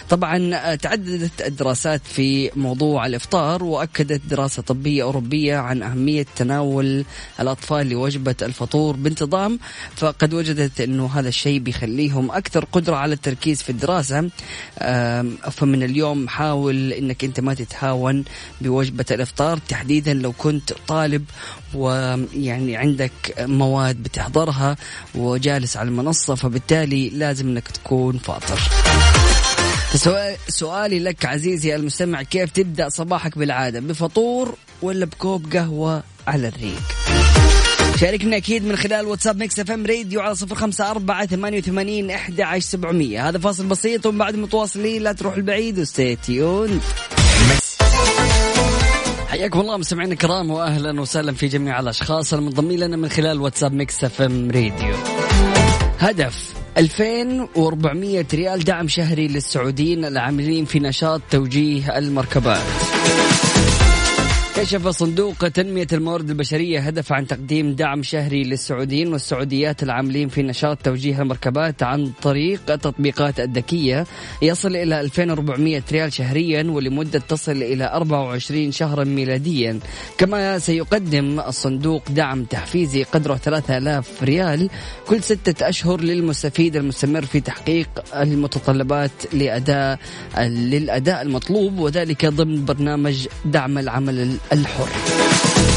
طبعا 0.10 0.76
تعددت 0.76 1.42
الدراسات 1.42 2.02
في 2.06 2.52
موضوع 2.56 3.06
الإفطار 3.06 3.64
وأكدت 3.64 4.22
دراسة 4.30 4.62
طبية 4.62 5.04
أوروبية 5.04 5.58
عن 5.58 5.84
أهمية 5.84 6.26
تناول 6.36 7.06
الأطفال 7.40 7.90
لوجبة 7.90 8.36
الفطور 8.42 8.96
بانتظام. 8.96 9.60
فقد 9.96 10.34
وجدت 10.34 10.82
أنه 10.82 11.06
هذا 11.14 11.30
الشيء 11.30 11.60
بيخليهم 11.60 12.32
أكثر 12.32 12.66
قدرة 12.66 12.96
على 12.96 13.14
التركيز 13.14 13.62
في 13.62 13.70
الدراسة. 13.70 14.30
فمن 15.52 15.84
اليوم 15.84 16.28
حاول 16.28 16.94
أنك 16.94 17.24
أنت 17.24 17.40
ما 17.40 17.54
تتهاون 17.54 18.24
بوجبة 18.62 19.06
الإفطار. 19.12 19.58
تحديدا 19.58 20.14
لو 20.14 20.32
كنت 20.32 20.74
طالب 20.88 21.26
ويعني 21.74 22.76
عندك 22.76 23.12
مواد 23.40 24.04
بتحضرها 24.04 24.76
وجالس 25.16 25.78
على 25.78 25.90
المنصة 25.90 26.36
فبالتالي 26.36 27.10
لازم 27.10 27.48
أنك 27.48 27.68
تكون 27.68 28.05
يكون 28.06 28.18
فاطر. 28.18 28.60
سؤالي 30.48 31.00
لك 31.00 31.26
عزيزي 31.26 31.76
المستمع 31.76 32.24
كيف 32.24 32.52
تبدأ 32.52 32.90
صباحك 32.90 33.38
بالعادة؟ 33.38 33.80
بفطور 33.80 34.56
ولا 34.82 35.06
بكوب 35.06 35.54
قهوة 35.54 36.04
على 36.28 36.48
الريق؟ 36.48 36.82
شاركنا 38.00 38.38
أكيد 38.38 38.66
من 38.66 38.76
خلال 38.76 39.06
واتساب 39.06 39.38
Mix 39.38 39.60
FM 39.60 39.86
Radio 39.86 40.22
على 40.22 40.36
صفر 40.36 40.56
خمسة 40.56 40.92
أربعة 40.92 41.26
ثمانية 41.26 41.58
وثمانين 41.58 42.12
أحد 42.12 42.42
عشر 42.42 42.66
سبعمية. 42.66 43.30
هذا 43.30 43.40
فاصل 43.40 43.66
بسيط 43.66 44.06
ومن 44.06 44.18
بعد 44.18 44.36
متواصلين 44.36 45.02
لا 45.02 45.14
تروح 45.14 45.36
البعيد 45.36 45.80
و 45.80 45.90
stay 45.90 46.31
tuned 46.31 46.82
حياكم 49.30 49.60
الله 49.60 49.78
مستمعينا 49.78 50.14
الكرام 50.14 50.52
واهلا 50.52 51.02
وسهلا 51.02 51.34
في 51.34 51.48
جميع 51.48 51.80
الأشخاص 51.80 52.34
المنضمين 52.34 52.80
لنا 52.80 52.98
من 52.98 53.10
خلال 53.10 53.42
واتساب 53.42 53.74
Mix 53.74 54.04
FM 54.04 54.52
Radio. 54.52 54.96
هدف 56.00 56.65
2400 56.78 58.26
ريال 58.34 58.64
دعم 58.64 58.88
شهري 58.88 59.28
للسعوديين 59.28 60.06
العاملين 60.06 60.66
في 60.66 60.80
نشاط 60.80 61.22
توجيه 61.32 61.98
المركبات. 61.98 62.62
كشف 64.56 64.88
صندوق 64.88 65.48
تنمية 65.48 65.88
الموارد 65.94 66.30
البشرية 66.30 66.80
هدف 66.80 67.14
عن 67.14 67.28
تقديم 67.28 67.74
دعم 67.74 68.04
شهري 68.04 68.44
للسعوديين 68.44 69.14
والسعوديات 69.14 69.84
العاملين 69.84 70.30
في 70.30 70.44
نشاط 70.44 70.78
توجيه 70.78 71.22
المركبات 71.22 71.84
عن 71.84 72.12
طريق 72.22 72.72
التطبيقات 72.72 73.40
الذكية. 73.40 74.06
يصل 74.42 74.76
إلى 74.76 75.02
2400 75.02 75.84
ريال 75.92 76.14
شهريا 76.14 76.64
ولمدة 76.64 77.20
تصل 77.20 77.52
إلى 77.52 77.86
24 77.86 78.72
شهرا 78.72 79.04
ميلاديا. 79.04 79.80
كما 80.18 80.60
سيقدم 80.60 81.40
الصندوق 81.40 82.04
دعم 82.10 82.44
تحفيزي 82.44 83.04
قدره 83.04 83.36
3000 83.36 84.24
ريال 84.24 84.70
كل 85.08 85.24
ستة 85.24 85.70
أشهر 85.70 86.02
للمستفيد 86.02 86.76
المستمر 86.76 87.26
في 87.26 87.40
تحقيق 87.40 87.90
المتطلبات 88.16 89.12
لأداء 89.34 90.00
للأداء 90.40 91.22
المطلوب 91.22 91.80
وذلك 91.80 92.26
ضمن 92.26 92.66
برنامج 92.66 93.28
دعم 93.46 93.78
العمل 93.78 94.38
الحر. 94.52 95.75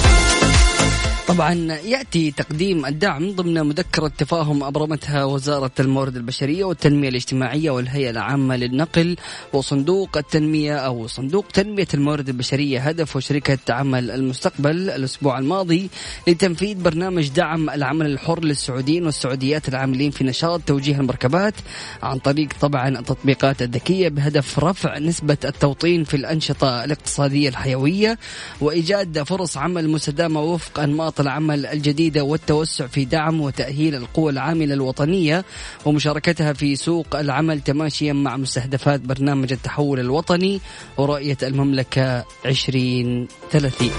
طبعا 1.29 1.55
يأتي 1.73 2.31
تقديم 2.31 2.87
الدعم 2.87 3.33
ضمن 3.33 3.55
مذكرة 3.67 4.09
تفاهم 4.09 4.65
أبرمتها 4.65 5.25
وزارة 5.25 5.71
الموارد 5.81 6.17
البشرية 6.17 6.65
والتنمية 6.65 7.09
الاجتماعية 7.09 7.71
والهيئة 7.71 8.11
العامة 8.11 8.57
للنقل 8.57 9.17
وصندوق 9.53 10.17
التنمية 10.17 10.77
أو 10.77 11.07
صندوق 11.07 11.47
تنمية 11.47 11.87
الموارد 11.95 12.29
البشرية 12.29 12.81
هدف 12.81 13.17
وشركه 13.17 13.59
عمل 13.71 14.11
المستقبل 14.11 14.91
الأسبوع 14.91 15.39
الماضي 15.39 15.91
لتنفيذ 16.29 16.83
برنامج 16.83 17.29
دعم 17.29 17.71
العمل 17.71 18.07
الحر 18.07 18.45
للسعوديين 18.45 19.07
والسعوديات 19.07 19.69
العاملين 19.69 20.11
في 20.11 20.25
نشاط 20.25 20.61
توجيه 20.61 20.97
المركبات 21.01 21.55
عن 22.03 22.19
طريق 22.19 22.49
طبعا 22.61 22.89
التطبيقات 22.89 23.63
الذكية 23.63 24.09
بهدف 24.09 24.59
رفع 24.59 24.99
نسبة 24.99 25.39
التوطين 25.45 26.05
في 26.05 26.15
الأنشطة 26.15 26.85
الاقتصادية 26.85 27.49
الحيوية 27.49 28.19
وإيجاد 28.61 29.23
فرص 29.23 29.57
عمل 29.57 29.89
مستدامه 29.91 30.41
وفق 30.41 30.81
أنماط 30.81 31.18
العمل 31.21 31.67
الجديدة 31.67 32.25
والتوسع 32.25 32.87
في 32.87 33.05
دعم 33.05 33.41
وتأهيل 33.41 33.95
القوى 33.95 34.33
العاملة 34.33 34.75
الوطنية 34.75 35.45
ومشاركتها 35.85 36.53
في 36.53 36.77
سوق 36.77 37.17
العمل 37.17 37.61
تماشيا 37.61 38.13
مع 38.13 38.37
مستهدفات 38.37 39.01
برنامج 39.01 39.53
التحول 39.53 40.01
الوطني 40.01 40.61
ورؤية 40.97 41.39
المملكة 41.43 42.25
2030 42.47 43.91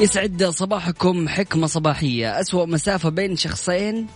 يسعد 0.00 0.44
صباحكم 0.44 1.28
حكمة 1.28 1.66
صباحية. 1.66 2.40
أسوأ 2.40 2.66
مسافة 2.66 3.08
بين 3.08 3.36
شخصين 3.36 4.06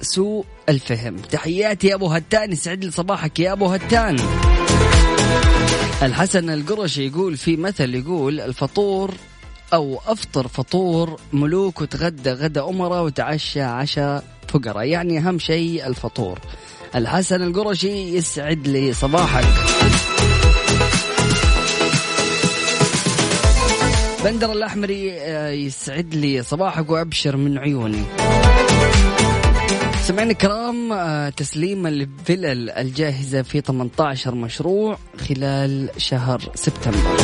سوء 0.00 0.44
الفهم. 0.68 1.16
تحياتي 1.16 1.86
يا 1.86 1.94
أبو 1.94 2.06
هتان. 2.06 2.52
يسعد 2.52 2.84
لي 2.84 2.90
صباحك 2.90 3.40
يا 3.40 3.52
أبو 3.52 3.66
هتان. 3.66 4.16
الحسن 6.02 6.50
القرشي 6.50 7.06
يقول 7.06 7.36
في 7.36 7.56
مثل 7.56 7.94
يقول 7.94 8.40
الفطور 8.40 9.14
أو 9.74 10.00
أفطر 10.06 10.48
فطور 10.48 11.20
ملوك 11.32 11.80
وتغدى 11.80 12.30
غدا 12.30 12.68
أمراء 12.68 13.04
وتعشى 13.04 13.60
عشاء 13.60 14.24
فقراء. 14.48 14.84
يعني 14.84 15.18
أهم 15.18 15.38
شيء 15.38 15.86
الفطور. 15.86 16.38
الحسن 16.94 17.42
القرشي 17.42 18.16
يسعد 18.16 18.68
لي 18.68 18.92
صباحك. 18.92 19.44
بندر 24.24 24.52
الأحمري 24.52 25.12
آه، 25.12 25.50
يسعد 25.50 26.14
لي 26.14 26.42
صباحك 26.42 26.90
وأبشر 26.90 27.36
من 27.36 27.58
عيوني. 27.58 28.02
سمعنا 30.06 30.30
الكرام 30.30 30.92
آه، 30.92 31.28
تسليم 31.28 31.86
الفلل 31.86 32.70
الجاهزة 32.70 33.42
في 33.42 33.60
18 33.60 34.34
مشروع 34.34 34.98
خلال 35.28 35.90
شهر 35.96 36.40
سبتمبر. 36.54 37.16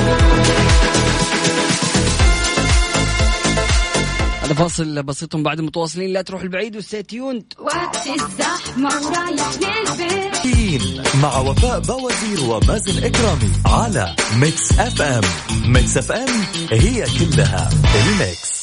هذا 4.43 4.55
فاصل 4.55 5.03
بسيط 5.03 5.37
بعد 5.37 5.61
متواصلين 5.61 6.13
لا 6.13 6.23
تروح 6.23 6.43
البعيد 6.43 6.77
و 6.77 6.83
stay 6.83 7.11
tuned 7.11 7.45
وقت 7.59 7.97
الزحمة 8.07 8.89
ورايح 8.89 9.51
للبيت. 9.55 11.17
مع 11.23 11.39
وفاء 11.39 11.81
بوازير 11.81 12.51
ومازن 12.51 13.05
إكرامي 13.05 13.53
على 13.67 14.17
Mix 14.41 14.79
FM 14.79 15.23
Mix 15.67 15.97
FM 15.99 16.29
هي 16.71 17.05
كلها 17.05 17.71
ال 17.95 18.11
mix 18.11 18.62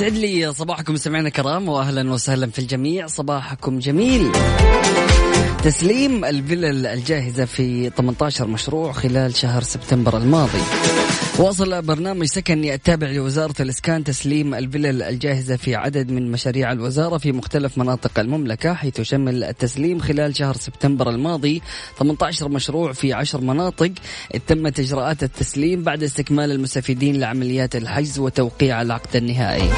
يسعد 0.00 0.12
لي 0.12 0.54
صباحكم 0.54 0.96
سمعنا 0.96 1.28
كرام 1.28 1.68
واهلا 1.68 2.12
وسهلا 2.12 2.50
في 2.50 2.58
الجميع. 2.58 3.06
صباحكم 3.06 3.78
جميل. 3.78 4.32
تسليم 5.64 6.24
الفلل 6.24 6.86
الجاهزة 6.86 7.44
في 7.44 7.90
18 7.90 8.46
مشروع 8.46 8.92
خلال 8.92 9.36
شهر 9.36 9.62
سبتمبر 9.62 10.16
الماضي. 10.16 10.60
واصل 11.38 11.82
برنامج 11.82 12.26
سكني 12.26 12.74
التابع 12.74 13.10
لوزارة 13.10 13.54
الإسكان 13.60 14.04
تسليم 14.04 14.54
الفلل 14.54 15.02
الجاهزة 15.02 15.56
في 15.56 15.74
عدد 15.74 16.10
من 16.10 16.30
مشاريع 16.30 16.72
الوزارة 16.72 17.18
في 17.18 17.32
مختلف 17.32 17.78
مناطق 17.78 18.18
المملكة 18.18 18.74
حيث 18.74 19.00
شمل 19.00 19.44
التسليم 19.44 19.98
خلال 19.98 20.36
شهر 20.36 20.56
سبتمبر 20.56 21.10
الماضي 21.10 21.62
18 21.98 22.48
مشروع 22.48 22.92
في 22.92 23.12
10 23.12 23.40
مناطق. 23.40 23.92
تمت 24.46 24.80
إجراءات 24.80 25.22
التسليم 25.22 25.82
بعد 25.82 26.02
استكمال 26.02 26.50
المستفيدين 26.50 27.20
لعمليات 27.20 27.76
الحجز 27.76 28.18
وتوقيع 28.18 28.82
العقد 28.82 29.16
النهائي. 29.16 29.70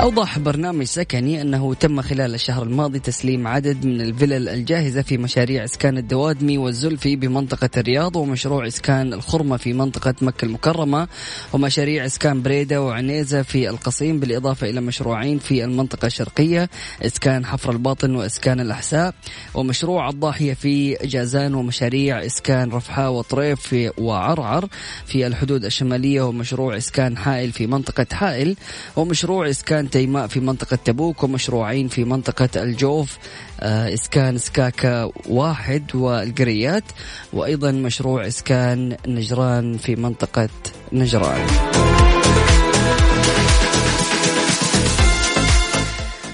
أوضح 0.00 0.38
برنامج 0.38 0.84
سكني 0.84 1.42
أنه 1.42 1.74
تم 1.74 2.02
خلال 2.02 2.34
الشهر 2.34 2.62
الماضي 2.62 2.98
تسليم 2.98 3.46
عدد 3.46 3.86
من 3.86 4.00
الفلل 4.00 4.48
الجاهزة 4.48 5.02
في 5.02 5.18
مشاريع 5.18 5.64
إسكان 5.64 5.98
الدوادمي 5.98 6.58
والزلفي 6.58 7.16
بمنطقة 7.16 7.70
الرياض 7.76 8.16
ومشروع 8.16 8.66
إسكان 8.66 9.12
الخرمة 9.12 9.56
في 9.56 9.72
منطقة 9.72 10.14
مكة 10.22 10.44
المكرمة 10.44 11.08
ومشاريع 11.52 12.06
إسكان 12.06 12.42
بريدة 12.42 12.82
وعنيزة 12.82 13.42
في 13.42 13.68
القصيم 13.70 14.20
بالإضافة 14.20 14.70
إلى 14.70 14.80
مشروعين 14.80 15.38
في 15.38 15.64
المنطقة 15.64 16.06
الشرقية 16.06 16.70
إسكان 17.02 17.46
حفر 17.46 17.72
الباطن 17.72 18.14
وإسكان 18.14 18.60
الأحساء 18.60 19.14
ومشروع 19.54 20.08
الضاحية 20.08 20.54
في 20.54 20.94
جازان 20.94 21.54
ومشاريع 21.54 22.26
إسكان 22.26 22.70
رفحاء 22.70 23.10
وطريف 23.12 23.60
في 23.60 23.90
وعرعر 23.98 24.68
في 25.06 25.26
الحدود 25.26 25.64
الشمالية 25.64 26.22
ومشروع 26.22 26.76
إسكان 26.76 27.16
حائل 27.16 27.52
في 27.52 27.66
منطقة 27.66 28.06
حائل 28.12 28.56
ومشروع 28.96 29.50
إسكان 29.50 29.87
تيماء 29.90 30.26
في 30.26 30.40
منطقة 30.40 30.78
تبوك 30.84 31.22
ومشروعين 31.22 31.88
في 31.88 32.04
منطقة 32.04 32.48
الجوف 32.56 33.18
آه، 33.60 33.94
إسكان 33.94 34.38
سكاكا 34.38 35.10
واحد 35.28 35.94
والقريات 35.94 36.84
وأيضا 37.32 37.70
مشروع 37.70 38.26
إسكان 38.26 38.96
نجران 39.06 39.76
في 39.76 39.96
منطقة 39.96 40.48
نجران. 40.92 41.46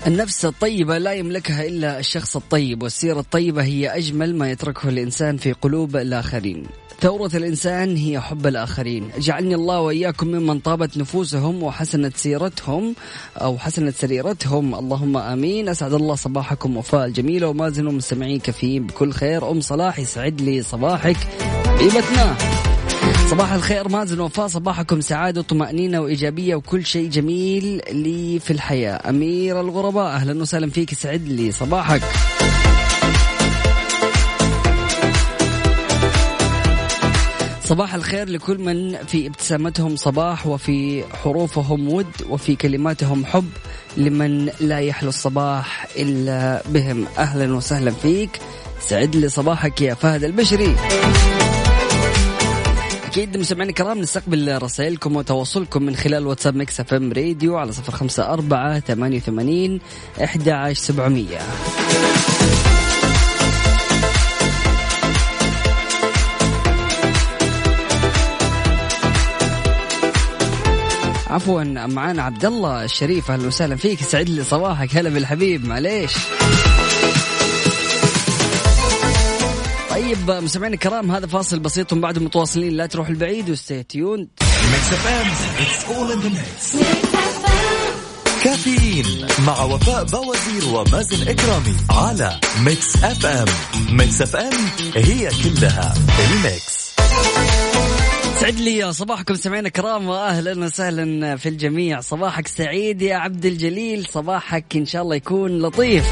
النفس 0.06 0.44
الطيبة 0.44 0.98
لا 0.98 1.12
يملكها 1.12 1.66
إلا 1.66 1.98
الشخص 1.98 2.36
الطيب 2.36 2.82
والسيرة 2.82 3.20
الطيبة 3.20 3.62
هي 3.62 3.88
أجمل 3.88 4.36
ما 4.36 4.50
يتركه 4.50 4.88
الإنسان 4.88 5.36
في 5.36 5.52
قلوب 5.52 5.96
الآخرين. 5.96 6.66
ثورة 7.04 7.30
الإنسان 7.34 7.96
هي 7.96 8.20
حب 8.20 8.46
الآخرين. 8.46 9.10
جعلني 9.18 9.54
الله 9.54 9.80
وإياكم 9.80 10.26
ممن 10.26 10.58
طابت 10.58 10.96
نفوسهم 10.96 11.62
وحسنت 11.62 12.16
سيرتهم 12.16 12.94
أو 13.36 13.58
حسنت 13.58 13.94
سريرتهم. 13.94 14.74
اللهم 14.74 15.16
آمين. 15.16 15.68
أسعد 15.68 15.92
الله 15.92 16.14
صباحكم. 16.14 16.76
وفاء 16.76 17.06
الجميلة 17.06 17.48
وما 17.48 17.70
زلوا 17.70 17.92
مستمعين 17.92 18.40
كفيين 18.40 18.86
بكل 18.86 19.12
خير. 19.12 19.50
أم 19.50 19.60
صلاح 19.60 19.98
يسعد 19.98 20.40
لي 20.40 20.62
صباحك. 20.62 21.16
حبيبتنا 21.66 22.36
صباح 23.30 23.52
الخير 23.52 23.88
مازن 23.88 24.20
وفاء 24.20 24.46
صباحكم 24.46 25.00
سعادة 25.00 25.40
وطمأنينة 25.40 26.00
وإيجابية 26.00 26.54
وكل 26.54 26.86
شيء 26.86 27.10
جميل 27.10 27.80
لي 27.92 28.38
في 28.38 28.52
الحياة. 28.52 29.08
أمير 29.08 29.60
الغرباء 29.60 30.06
أهلا 30.06 30.40
وسهلا 30.42 30.70
فيك. 30.70 30.94
سعد 30.94 31.28
لي 31.28 31.52
صباحك. 31.52 32.02
صباح 37.64 37.94
الخير 37.94 38.28
لكل 38.28 38.58
من 38.58 38.96
في 39.06 39.26
ابتسامتهم 39.26 39.96
صباح 39.96 40.46
وفي 40.46 41.04
حروفهم 41.22 41.88
ود 41.88 42.12
وفي 42.28 42.56
كلماتهم 42.56 43.24
حب 43.24 43.48
لمن 43.96 44.50
لا 44.60 44.78
يحلو 44.78 45.08
الصباح 45.08 45.86
إلا 45.96 46.62
بهم. 46.68 47.06
أهلا 47.18 47.56
وسهلا 47.56 47.90
فيك. 47.90 48.40
يسعد 48.80 49.16
لي 49.16 49.28
صباحك 49.28 49.80
يا 49.80 49.94
فهد 49.94 50.24
البشري. 50.24 50.76
أكيد 53.06 53.36
مستمعينا 53.36 53.70
الكرام 53.70 53.98
نستقبل 53.98 54.62
رسائلكم 54.62 55.16
وتواصلكم 55.16 55.82
من 55.82 55.96
خلال 55.96 56.26
واتساب 56.26 56.56
Mix 56.56 56.80
FM 56.80 57.12
Radio 57.12 57.56
على 57.56 57.72
صفر 57.72 57.92
خمسة 57.92 58.32
أربعة 58.32 58.80
ثمانية 58.80 59.16
وثمانين 59.16 59.80
إحدى 60.24 60.52
عشر 60.52 60.80
سبعمية. 60.80 61.38
عفوا 71.34 71.62
معانا 71.86 72.22
عبد 72.22 72.44
الله 72.44 72.84
الشريف 72.84 73.30
أهلا 73.30 73.46
وسهلا 73.46 73.76
فيك 73.76 74.02
يسعد 74.02 74.28
لي 74.28 74.44
صباحك 74.44 74.96
هلا 74.96 75.10
بالحبيب 75.10 75.66
معليش. 75.66 76.12
طيب 79.90 80.30
مستمعينا 80.30 80.74
الكرام 80.74 81.10
هذا 81.10 81.26
فاصل 81.26 81.58
بسيط 81.58 81.92
ومن 81.92 82.00
بعد 82.00 82.18
متواصلين 82.18 82.72
لا 82.72 82.86
تروح 82.86 83.08
البعيد 83.08 83.50
و 83.50 83.57
stay 83.57 83.82
tuned 83.82 84.28
كافيين 88.44 89.26
مع 89.46 89.62
وفاء 89.62 90.04
بوازير 90.04 90.74
ومازن 90.74 91.28
إكرامي 91.28 91.76
على 91.90 92.40
Mix 92.64 93.04
FM 93.04 93.46
Mix 93.90 94.22
FM 94.22 94.52
هي 94.96 95.30
كلها 95.44 95.94
ال 96.30 96.41
mix 96.41 96.73
سعد 98.44 98.60
لي 98.60 98.92
صباحكم 98.92 99.34
سمعنا 99.34 99.68
كرام 99.68 100.08
وأهلا 100.08 100.64
وسهلا 100.64 101.36
في 101.36 101.48
الجميع. 101.48 102.00
صباحك 102.00 102.48
سعيد 102.48 103.02
يا 103.02 103.16
عبد 103.16 103.46
الجليل 103.46 104.06
صباحك 104.06 104.76
إن 104.76 104.86
شاء 104.86 105.02
الله 105.02 105.16
يكون 105.16 105.62
لطيف. 105.62 106.04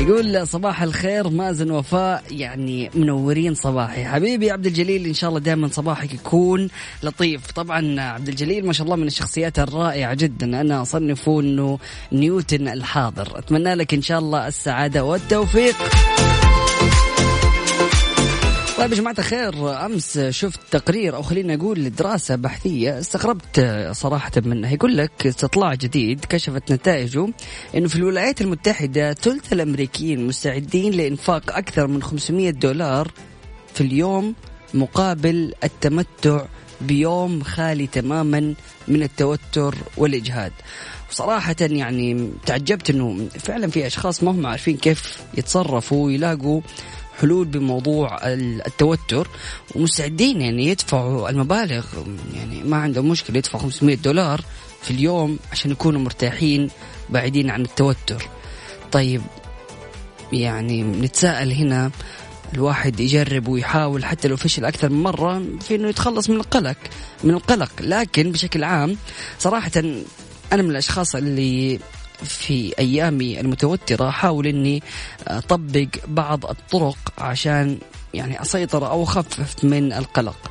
يقول 0.00 0.46
صباح 0.46 0.82
الخير 0.82 1.28
مازن 1.28 1.70
وفاء 1.70 2.22
يعني 2.30 2.90
منورين 2.94 3.54
صباحي. 3.54 4.04
حبيبي 4.04 4.50
عبد 4.50 4.66
الجليل 4.66 5.06
إن 5.06 5.14
شاء 5.14 5.30
الله 5.30 5.40
دائما 5.40 5.68
صباحك 5.68 6.14
يكون 6.14 6.68
لطيف. 7.02 7.52
طبعا 7.52 8.00
عبد 8.00 8.28
الجليل 8.28 8.66
ما 8.66 8.72
شاء 8.72 8.84
الله 8.84 8.96
من 8.96 9.06
الشخصيات 9.06 9.58
الرائعة 9.58 10.14
جدا. 10.14 10.60
أنا 10.60 10.82
اصنفه 10.82 11.40
إنه 11.40 11.78
نيوتن 12.12 12.68
الحاضر. 12.68 13.38
أتمنى 13.38 13.74
لك 13.74 13.94
إن 13.94 14.02
شاء 14.02 14.18
الله 14.18 14.48
السعادة 14.48 15.04
والتوفيق. 15.04 15.76
طيب 18.78 18.92
يا 18.92 18.96
جماعة 18.96 19.14
الخير 19.18 19.86
أمس 19.86 20.18
شفت 20.18 20.60
تقرير 20.70 21.16
أو 21.16 21.22
خلينا 21.22 21.56
نقول 21.56 21.90
دراسة 21.90 22.34
بحثية 22.36 22.98
استغربت 22.98 23.88
صراحة 23.92 24.32
منها. 24.36 24.70
يقول 24.70 24.96
لك 24.96 25.26
استطلاع 25.26 25.74
جديد 25.74 26.24
كشفت 26.24 26.72
نتائجه 26.72 27.28
أنه 27.74 27.88
في 27.88 27.96
الولايات 27.96 28.40
المتحدة 28.40 29.14
ثلث 29.14 29.52
الأمريكيين 29.52 30.26
مستعدين 30.26 30.92
لإنفاق 30.92 31.56
أكثر 31.56 31.86
من 31.86 32.02
500 32.02 32.50
دولار 32.50 33.10
في 33.74 33.80
اليوم 33.80 34.34
مقابل 34.74 35.54
التمتع 35.64 36.44
بيوم 36.80 37.42
خالي 37.42 37.86
تماما 37.86 38.54
من 38.88 39.02
التوتر 39.02 39.74
والإجهاد. 39.96 40.52
وصراحة 41.10 41.56
يعني 41.60 42.30
تعجبت 42.46 42.90
أنه 42.90 43.28
فعلا 43.38 43.70
في 43.70 43.86
أشخاص 43.86 44.22
ما 44.22 44.30
هم 44.30 44.46
عارفين 44.46 44.76
كيف 44.76 45.18
يتصرفوا 45.38 46.06
ويلاقوا 46.06 46.60
حلول 47.20 47.46
بموضوع 47.46 48.18
التوتر 48.22 49.28
ومستعدين 49.74 50.40
يعني 50.40 50.66
يدفعوا 50.66 51.30
المبالغ 51.30 51.86
يعني 52.34 52.62
ما 52.62 52.76
عندهم 52.76 53.08
مشكلة 53.08 53.38
يدفعوا 53.38 53.62
500 53.62 53.96
دولار 53.96 54.40
في 54.82 54.90
اليوم 54.90 55.38
عشان 55.52 55.70
يكونوا 55.70 56.00
مرتاحين 56.00 56.70
بعيدين 57.10 57.50
عن 57.50 57.62
التوتر. 57.62 58.28
طيب 58.92 59.22
يعني 60.32 60.82
نتساءل 60.82 61.52
هنا 61.52 61.90
الواحد 62.54 63.00
يجرب 63.00 63.48
ويحاول 63.48 64.04
حتى 64.04 64.28
لو 64.28 64.36
فشل 64.36 64.64
أكثر 64.64 64.88
من 64.88 65.02
مرة 65.02 65.42
في 65.60 65.74
إنه 65.74 65.88
يتخلص 65.88 66.30
من 66.30 66.36
القلق 66.36 66.76
من 67.24 67.34
القلق. 67.34 67.70
لكن 67.80 68.32
بشكل 68.32 68.64
عام 68.64 68.96
صراحة 69.38 69.70
أنا 70.52 70.62
من 70.62 70.70
الأشخاص 70.70 71.14
اللي 71.14 71.78
في 72.24 72.74
أيامي 72.78 73.40
المتوترة 73.40 74.08
احاول 74.08 74.46
إني 74.46 74.82
أطبق 75.28 75.88
بعض 76.08 76.46
الطرق 76.46 76.98
عشان 77.18 77.78
يعني 78.14 78.42
أسيطر 78.42 78.90
أو 78.90 79.02
أخفف 79.02 79.64
من 79.64 79.92
القلق. 79.92 80.50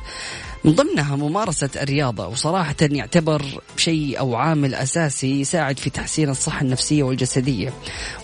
من 0.64 0.72
ضمنها 0.72 1.16
ممارسة 1.16 1.70
الرياضة 1.82 2.26
وصراحة 2.26 2.74
يعتبر 2.80 3.42
شيء 3.76 4.18
أو 4.18 4.36
عامل 4.36 4.74
أساسي 4.74 5.40
يساعد 5.40 5.78
في 5.78 5.90
تحسين 5.90 6.28
الصحة 6.28 6.62
النفسية 6.62 7.02
والجسدية 7.02 7.72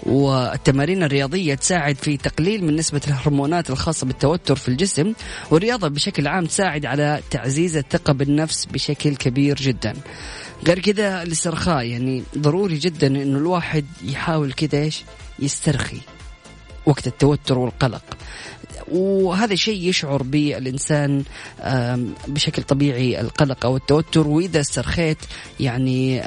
والتمارين 0.03 1.03
الرياضية 1.03 1.55
تساعد 1.55 1.97
في 1.97 2.17
تقليل 2.17 2.65
من 2.65 2.77
نسبة 2.77 3.01
الهرمونات 3.07 3.71
الخاصة 3.71 4.07
بالتوتر 4.07 4.57
في 4.57 4.69
الجسم 4.69 5.13
والرياضة 5.51 5.89
بشكل 5.89 6.27
عام 6.27 6.47
تساعد 6.47 6.87
على 6.87 7.21
تعزيز 7.31 7.77
الثقة 7.77 8.13
بالنفس 8.13 8.65
بشكل 8.65 9.17
كبير 9.17 9.57
جدا 9.57 9.95
غير 10.67 10.79
كذا 10.79 11.23
الاسترخاء 11.23 11.85
يعني 11.85 12.23
ضروري 12.39 12.77
جدا 12.79 13.07
إنه 13.07 13.39
الواحد 13.39 13.85
يحاول 14.05 14.53
كذا 14.53 14.79
إيش؟ 14.83 15.03
يسترخي 15.39 16.01
وقت 16.87 17.07
التوتر 17.07 17.59
والقلق. 17.59 18.03
وهذا 18.93 19.53
الشيء 19.53 19.89
يشعر 19.89 20.23
بالإنسان 20.23 21.25
آم، 21.61 22.15
بشكل 22.29 22.63
طبيعي 22.63 23.21
القلق 23.21 23.67
أو 23.67 23.77
التوتر. 23.77 24.29
وإذا 24.29 24.61
استرخيت 24.61 25.19
يعني 25.61 26.21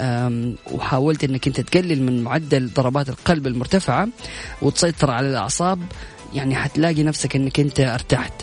وحاولت 0.72 1.24
أنك 1.24 1.48
أنت 1.48 1.60
تقلل 1.62 2.04
من 2.04 2.24
معدل 2.24 2.70
ضربات 2.74 3.10
القلب 3.10 3.48
المرتفعة 3.48 4.08
وتسيطر 4.62 5.12
على 5.12 5.30
الأعصاب 5.30 5.80
يعني 6.34 6.56
حتلاقي 6.56 7.04
نفسك 7.04 7.36
أنك 7.36 7.60
أنت 7.60 7.80
ارتحت. 7.80 8.34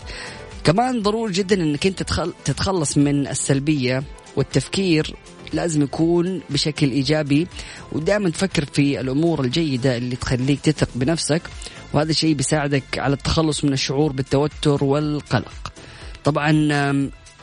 كمان 0.63 1.01
ضروري 1.01 1.31
جدا 1.33 1.63
أنت 1.85 2.03
تخل- 2.03 2.33
تتخلص 2.45 2.97
من 2.97 3.27
السلبية 3.27 4.03
والتفكير 4.35 5.15
لازم 5.53 5.81
يكون 5.81 6.41
بشكل 6.49 6.91
إيجابي 6.91 7.47
ودائما 7.91 8.29
تفكر 8.29 8.65
في 8.65 8.99
الأمور 8.99 9.41
الجيدة 9.41 9.97
اللي 9.97 10.15
تخليك 10.15 10.59
تثق 10.59 10.89
بنفسك 10.95 11.41
وهذا 11.93 12.11
الشيء 12.11 12.33
بيساعدك 12.33 12.83
على 12.97 13.13
التخلص 13.13 13.63
من 13.63 13.73
الشعور 13.73 14.11
بالتوتر 14.11 14.83
والقلق. 14.83 15.73
طبعا 16.23 16.51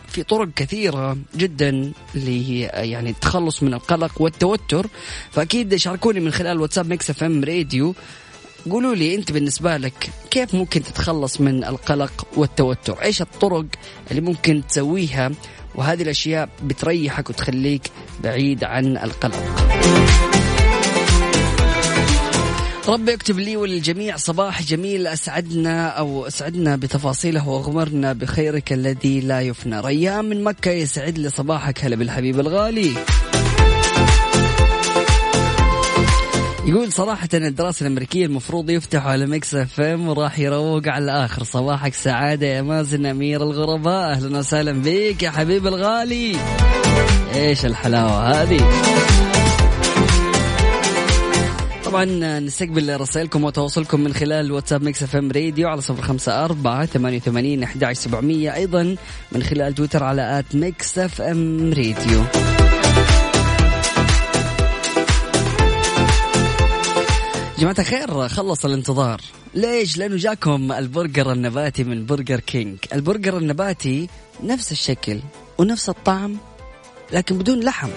في 0.09 0.23
طرق 0.23 0.49
كثيرة 0.57 1.17
جدا 1.37 1.93
اللي 2.15 2.61
يعني 2.61 3.11
التخلص 3.11 3.63
من 3.63 3.75
القلق 3.75 4.23
والتوتر. 4.23 4.87
فأكيد 5.31 5.77
شاركوني 5.77 6.21
من 6.21 6.31
خلال 6.31 6.61
واتساب 6.61 6.89
Mix 6.89 7.11
FM 7.11 7.45
Radio. 7.45 7.95
قولوا 8.71 8.95
لي 8.95 9.15
أنت 9.15 9.33
بالنسبة 9.33 9.77
لك 9.77 10.11
كيف 10.31 10.55
ممكن 10.55 10.83
تتخلص 10.83 11.41
من 11.41 11.65
القلق 11.65 12.27
والتوتر؟ 12.37 13.03
إيش 13.03 13.23
الطرق 13.23 13.65
اللي 14.11 14.21
ممكن 14.23 14.63
تسويها 14.69 15.31
وهذه 15.75 16.03
الأشياء 16.03 16.49
بتريحك 16.63 17.31
وتخليك 17.31 17.83
بعيد 18.23 18.65
عن 18.65 18.97
القلق. 18.97 19.45
ربي 22.89 23.13
يكتب 23.13 23.39
لي 23.39 23.57
وللجميع 23.57 24.17
صباح 24.17 24.63
جميل. 24.63 25.07
أسعدنا 25.07 25.89
أو 25.89 26.27
أسعدنا 26.27 26.77
بتفاصيله 26.77 27.49
واغمرنا 27.49 28.13
بخيرك 28.13 28.73
الذي 28.73 29.21
لا 29.21 29.41
يفنى. 29.41 29.81
ريان 29.81 30.25
من 30.25 30.45
مكة 30.45 30.71
يسعد 30.71 31.19
لي 31.19 31.31
صباحك 31.31 31.85
هلا 31.85 31.97
بالحبيب 31.97 32.41
الغالي. 32.41 32.93
يقول 36.67 36.93
صراحة 36.93 37.29
الدراسة 37.35 37.87
الأمريكية 37.87 38.27
المفروض 38.27 38.71
يفتحوا 38.71 39.11
على 39.11 39.27
Mix 39.27 39.55
FM 39.55 40.09
وراح 40.09 40.39
يروق 40.39 40.89
على 40.89 41.05
الآخر. 41.05 41.43
صباحك 41.45 41.95
سعادة 41.95 42.47
يا 42.47 42.63
مازن 42.63 43.07
أمير 43.07 43.43
الغرباء. 43.43 44.13
أهلا 44.13 44.39
وسهلا 44.39 44.73
بك 44.73 45.23
يا 45.23 45.31
حبيب 45.31 45.67
الغالي. 45.67 46.37
إيش 47.35 47.67
الحلاوة 47.67 48.43
هذه؟ 48.43 48.61
طبعا 51.85 52.05
نستقبل 52.39 53.01
رسائلكم 53.01 53.45
وتواصلكم 53.45 54.01
من 54.01 54.15
خلال 54.15 54.53
واتساب 54.53 54.83
Mix 54.83 55.03
FM 55.03 55.33
Radio 55.33 55.69
على 55.69 55.81
صفر 55.81 56.03
خمسة 56.03 56.45
أربعة 56.45 56.87
ثمانية 56.87 57.17
وثمانين 57.17 57.63
أحد 57.63 57.93
سبعمية. 57.93 58.55
أيضا 58.55 58.97
من 59.33 59.43
خلال 59.43 59.75
تويتر 59.75 60.05
على 60.05 60.39
at 60.39 60.55
Mix 60.55 60.99
FM 60.99 61.73
Radio. 61.73 62.25
جماعة 67.63 67.77
الخير 67.79 68.29
خلص 68.29 68.65
الانتظار. 68.65 69.21
ليش؟ 69.55 69.99
لأنه 69.99 70.17
جاكم 70.17 70.73
البرجر 70.73 71.33
النباتي 71.33 71.85
من 71.85 72.07
برجر 72.07 72.41
كينج. 72.41 72.79
البرجر 72.93 73.39
النباتي 73.39 74.09
نفس 74.43 74.73
الشكل 74.73 75.21
ونفس 75.59 75.89
الطعم 75.89 76.37
لكن 77.13 77.39
بدون 77.39 77.61
لحم. 77.61 77.89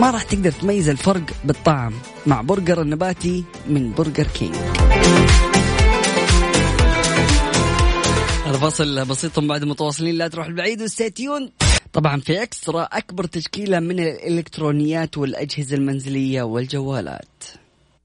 ما 0.00 0.10
راح 0.10 0.22
تقدر 0.22 0.52
تميز 0.52 0.88
الفرق 0.88 1.22
بالطعم 1.44 1.92
مع 2.26 2.40
برجر 2.40 2.82
النباتي 2.82 3.44
من 3.68 3.92
برجر 3.92 4.26
كينج. 4.26 4.54
فاصل 8.60 9.04
بسيط 9.04 9.40
بعد 9.40 9.64
متواصلين 9.64 10.14
لا 10.14 10.28
تروح 10.28 10.46
البعيد 10.46 10.82
و 10.82 10.89
stay 10.89 11.16
tuned 11.16 11.50
طبعا 11.92 12.20
في 12.20 12.42
Extra 12.42 12.82
أكبر 12.82 13.24
تشكيلة 13.24 13.80
من 13.80 14.00
الإلكترونيات 14.00 15.18
والأجهزة 15.18 15.76
المنزلية 15.76 16.42
والجوالات. 16.42 17.61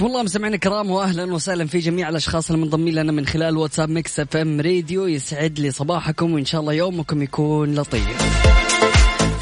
حياكم 0.00 0.12
الله 0.12 0.22
مستمعينا 0.22 0.54
الكرام 0.54 0.90
واهلا 0.90 1.34
وسهلا 1.34 1.66
في 1.66 1.78
جميع 1.78 2.08
الأشخاص 2.08 2.50
المنضمين 2.50 2.94
لنا 2.94 3.12
من 3.12 3.26
خلال 3.26 3.56
واتساب 3.56 3.90
Mix 3.90 4.20
FM 4.20 4.60
Radio 4.60 5.06
يسعد 5.06 5.58
لي 5.58 5.70
صباحكم 5.70 6.32
وإن 6.34 6.44
شاء 6.44 6.60
الله 6.60 6.72
يومكم 6.72 7.22
يكون 7.22 7.74
لطيف. 7.74 8.49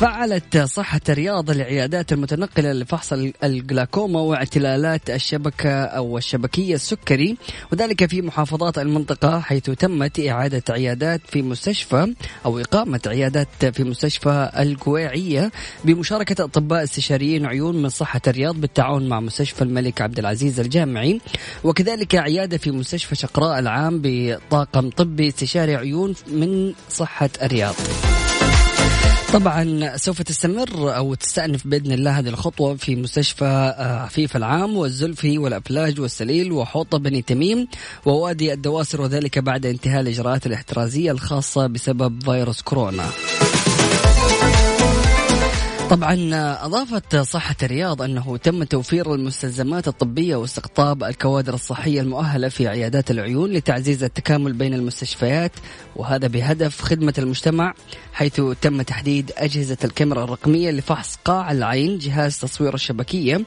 فعلت 0.01 0.59
صحة 0.59 1.01
الرياض 1.09 1.51
العيادات 1.51 2.13
المتنقلة 2.13 2.73
لفحص 2.73 3.13
الجلاكوما 3.45 4.21
واعتلالات 4.21 5.11
الشبكة 5.11 5.85
أو 5.85 6.19
الشبكية 6.19 6.75
السكري 6.75 7.37
وذلك 7.73 8.07
في 8.07 8.23
محافظات 8.23 8.79
المنطقة 8.79 9.41
حيث 9.41 9.63
تمت 9.71 10.21
إعادة 10.21 10.63
عيادات 10.71 11.21
في 11.29 11.43
مستشفى 11.43 12.15
أو 12.47 12.59
إقامة 12.59 13.01
عيادات 13.07 13.49
في 13.73 13.85
مستشفى 13.85 14.51
القويعية 14.59 15.51
بمشاركة 15.85 16.45
أطباء 16.45 16.85
استشاريين 16.85 17.47
عيون 17.47 17.83
من 17.83 17.89
صحة 17.89 18.23
الرياض 18.27 18.55
بالتعاون 18.55 19.09
مع 19.09 19.21
مستشفى 19.21 19.63
الملك 19.63 20.01
عبد 20.03 20.19
العزيز 20.19 20.61
الجامعي 20.61 21.21
وكذلك 21.65 22.15
عيادة 22.15 22.59
في 22.59 22.71
مستشفى 22.71 23.15
شقراء 23.15 23.59
العام 23.59 24.01
بطاقم 24.05 24.91
طبي 24.91 25.29
استشاري 25.29 25.77
عيون 25.77 26.15
من 26.33 26.73
صحة 26.89 27.31
الرياض. 27.43 27.75
طبعا 29.33 29.97
سوف 29.97 30.23
تستمر 30.23 30.97
أو 30.97 31.15
تستأنف 31.15 31.67
بإذن 31.67 31.93
الله 31.93 32.19
هذه 32.19 32.29
الخطوة 32.29 32.77
في 32.77 32.97
مستشفى 32.97 33.45
آه، 33.45 33.99
عفيف 33.99 34.37
العام 34.37 34.77
والزلفي 34.77 35.39
والأفلاج 35.39 36.01
والسليل 36.01 36.53
وحوطة 36.53 36.99
بني 36.99 37.23
تميم 37.23 37.69
ووادي 38.07 38.53
الدواسر 38.53 39.01
وذلك 39.01 39.39
بعد 39.39 39.67
انتهاء 39.67 40.01
الإجراءات 40.01 40.47
الاحترازية 40.47 41.11
الخاصة 41.11 41.67
بسبب 41.67 42.23
فيروس 42.25 42.63
كورونا. 42.63 43.05
طبعا 45.91 46.31
أضافت 46.65 47.17
صحة 47.17 47.57
الرياض 47.63 48.03
أنه 48.03 48.37
تم 48.37 48.65
توفير 48.65 49.15
المستلزمات 49.15 49.89
الطبية 49.89 50.37
واستقطاب 50.37 51.05
الكوادر 51.05 51.55
الصحية 51.55 52.01
المؤهلة 52.01 52.49
في 52.49 52.69
عيادات 52.69 53.11
العيون 53.11 53.51
لتعزيز 53.53 54.05
التكامل 54.05 54.53
بين 54.53 54.75
المستشفيات 54.75 55.53
وهذا 55.97 56.27
بهدف 56.27 56.81
خدمة 56.81 57.15
المجتمع 57.19 57.75
حيث 58.13 58.41
تم 58.61 58.83
تحديد 58.83 59.33
أجهزة 59.37 59.77
الكاميرا 59.85 60.25
الرقمية 60.25 60.71
لفحص 60.71 61.19
قاع 61.25 61.53
العين 61.53 61.99
جهاز 61.99 62.39
تصوير 62.39 62.75
الشبكية 62.75 63.41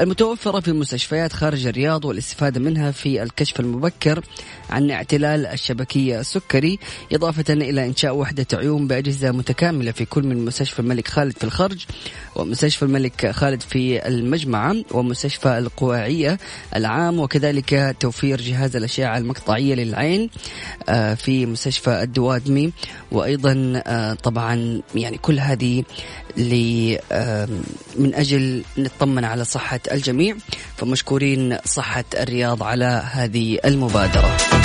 المتوفرة 0.00 0.60
في 0.60 0.72
مستشفيات 0.72 1.32
خارج 1.32 1.66
الرياض 1.66 2.04
والاستفادة 2.04 2.60
منها 2.60 2.90
في 2.90 3.22
الكشف 3.22 3.60
المبكر 3.60 4.24
عن 4.70 4.90
اعتلال 4.90 5.46
الشبكية 5.46 6.20
السكري 6.20 6.78
إضافة 7.12 7.52
إلى 7.52 7.86
إنشاء 7.86 8.16
وحدة 8.16 8.46
عيون 8.52 8.86
بأجهزة 8.86 9.30
متكاملة 9.30 9.92
في 9.92 10.04
كل 10.04 10.22
من 10.26 10.44
مستشفى 10.44 10.78
الملك 10.80 11.08
خالد 11.08 11.38
في 11.38 11.44
الخرج 11.44 11.87
ومستشفى 12.36 12.82
الملك 12.82 13.30
خالد 13.30 13.62
في 13.62 14.08
المجمعة 14.08 14.76
ومستشفى 14.90 15.58
القواعية 15.58 16.38
العام 16.76 17.20
وكذلك 17.20 17.96
توفير 18.00 18.40
جهاز 18.40 18.76
الأشعة 18.76 19.18
المقطعية 19.18 19.74
للعين 19.74 20.30
آه، 20.88 21.14
في 21.14 21.46
مستشفى 21.46 22.02
الدوادمي 22.02 22.72
وأيضا 23.12 23.82
آه، 23.86 24.14
طبعا 24.14 24.80
يعني 24.94 25.18
كل 25.18 25.38
هذه 25.40 25.84
من 27.96 28.14
أجل 28.14 28.62
نطمن 28.78 29.24
على 29.24 29.44
صحة 29.44 29.80
الجميع 29.92 30.36
فمشكورين 30.76 31.58
صحة 31.64 32.04
الرياض 32.20 32.62
على 32.62 33.02
هذه 33.12 33.58
المبادرة. 33.64 34.57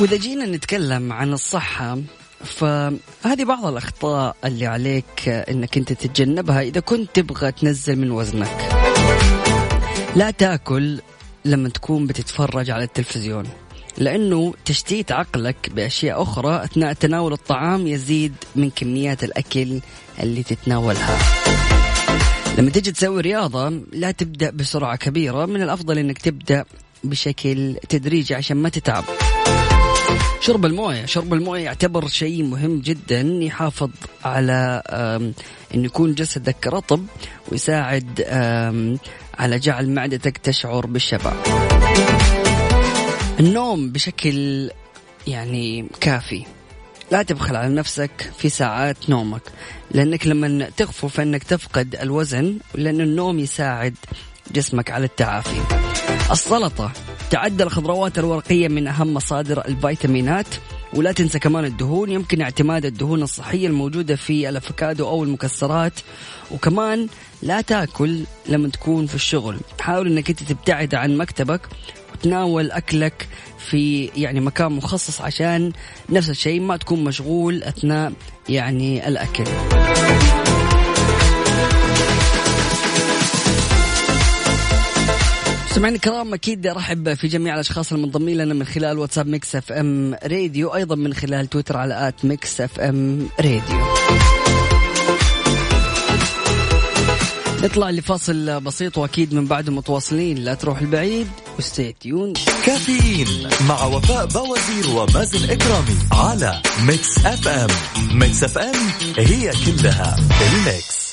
وإذا 0.00 0.16
جينا 0.16 0.46
نتكلم 0.46 1.12
عن 1.12 1.32
الصحة 1.32 1.98
فهذه 2.44 3.44
بعض 3.44 3.66
الأخطاء 3.66 4.36
اللي 4.44 4.66
عليك 4.66 5.28
أنك 5.28 5.76
أنت 5.76 5.92
تتجنبها 5.92 6.62
إذا 6.62 6.80
كنت 6.80 7.10
تبغى 7.14 7.52
تنزل 7.52 7.96
من 7.96 8.10
وزنك. 8.10 8.68
لا 10.16 10.30
تأكل 10.30 11.00
لما 11.44 11.68
تكون 11.68 12.06
بتتفرج 12.06 12.70
على 12.70 12.84
التلفزيون 12.84 13.44
لأنه 13.98 14.54
تشتيت 14.64 15.12
عقلك 15.12 15.70
بأشياء 15.70 16.22
أخرى 16.22 16.64
أثناء 16.64 16.92
تناول 16.92 17.32
الطعام 17.32 17.86
يزيد 17.86 18.34
من 18.56 18.70
كميات 18.70 19.24
الأكل 19.24 19.80
اللي 20.20 20.42
تتناولها. 20.42 21.18
لما 22.58 22.70
تجي 22.70 22.92
تسوي 22.92 23.20
رياضة 23.20 23.68
لا 23.92 24.10
تبدأ 24.10 24.50
بسرعة 24.50 24.96
كبيرة 24.96 25.46
من 25.46 25.62
الأفضل 25.62 25.98
أنك 25.98 26.18
تبدأ 26.18 26.64
بشكل 27.04 27.76
تدريجي 27.88 28.34
عشان 28.34 28.56
ما 28.56 28.68
تتعب. 28.68 29.04
شرب 30.40 30.64
الموية. 30.64 31.06
شرب 31.06 31.34
الموية 31.34 31.64
يعتبر 31.64 32.08
شيء 32.08 32.42
مهم 32.42 32.80
جدا 32.80 33.20
يحافظ 33.20 33.90
على 34.24 34.82
انه 35.74 35.84
يكون 35.84 36.14
جسدك 36.14 36.66
رطب 36.66 37.06
ويساعد 37.52 38.22
على 39.38 39.58
جعل 39.58 39.90
معدتك 39.90 40.38
تشعر 40.38 40.86
بالشبع 40.86 41.32
النوم 43.40 43.90
بشكل 43.90 44.70
يعني 45.26 45.88
كافي. 46.00 46.44
لا 47.12 47.22
تبخل 47.22 47.56
على 47.56 47.74
نفسك 47.74 48.30
في 48.38 48.48
ساعات 48.48 49.10
نومك 49.10 49.42
لأنك 49.90 50.26
لما 50.26 50.70
تغفو 50.76 51.08
فإنك 51.08 51.42
تفقد 51.42 51.96
الوزن 51.96 52.58
لأن 52.74 53.00
النوم 53.00 53.38
يساعد 53.38 53.94
جسمك 54.52 54.90
على 54.90 55.04
التعافي. 55.04 55.60
السلطة. 56.30 56.92
تعد 57.30 57.62
الخضروات 57.62 58.18
الورقية 58.18 58.68
من 58.68 58.86
أهم 58.86 59.14
مصادر 59.14 59.64
الفيتامينات. 59.68 60.46
ولا 60.94 61.12
تنسى 61.12 61.38
كمان 61.38 61.64
الدهون 61.64 62.10
يمكن 62.10 62.42
اعتماد 62.42 62.84
الدهون 62.84 63.22
الصحية 63.22 63.66
الموجودة 63.66 64.16
في 64.16 64.48
الأفوكادو 64.48 65.08
أو 65.08 65.24
المكسرات. 65.24 65.92
وكمان 66.50 67.08
لا 67.42 67.60
تأكل 67.60 68.20
لما 68.48 68.68
تكون 68.68 69.06
في 69.06 69.14
الشغل. 69.14 69.56
حاول 69.80 70.06
إنك 70.06 70.30
أنت 70.30 70.42
تبتعد 70.42 70.94
عن 70.94 71.16
مكتبك 71.16 71.60
وتناول 72.12 72.70
أكلك 72.70 73.28
في 73.58 74.10
يعني 74.16 74.40
مكان 74.40 74.72
مخصص 74.72 75.20
عشان 75.20 75.72
نفس 76.10 76.30
الشيء 76.30 76.60
ما 76.60 76.76
تكون 76.76 77.04
مشغول 77.04 77.62
أثناء 77.62 78.12
يعني 78.48 79.08
الأكل. 79.08 79.44
سمعنا 85.74 85.94
الكرام 85.94 86.34
أكيد 86.34 86.66
ارحب 86.66 87.14
في 87.14 87.28
جميع 87.28 87.54
الأشخاص 87.54 87.92
المنضمين 87.92 88.36
لنا 88.36 88.54
من 88.54 88.64
خلال 88.64 88.98
واتساب 88.98 89.26
Mix 89.26 89.56
FM 89.56 90.14
Radio 90.24 90.74
أيضا 90.74 90.94
من 90.96 91.14
خلال 91.14 91.46
تويتر 91.46 91.76
على 91.76 92.08
at 92.08 92.24
Mix 92.24 92.60
FM 92.60 93.28
Radio. 93.40 93.86
نطلع 97.62 97.90
لفاصل 97.90 98.60
بسيط 98.60 98.98
وأكيد 98.98 99.34
من 99.34 99.46
بعده 99.46 99.72
متواصلين 99.72 100.38
لا 100.38 100.54
تروح 100.54 100.78
البعيد 100.78 101.28
و 101.58 101.65
stay 101.65 101.94
tuned. 102.00 102.32
كافيين 102.66 103.48
مع 103.68 103.84
وفاء 103.84 104.26
بوازير 104.26 104.96
ومازن 104.96 105.50
إكرامي 105.50 105.96
على 106.12 106.62
Mix 106.86 107.18
FM. 107.26 107.68
Mix 108.18 108.44
FM 108.44 108.74
هي 109.18 109.50
كلها 109.66 110.16
ال 110.52 110.62
mix. 110.62 111.03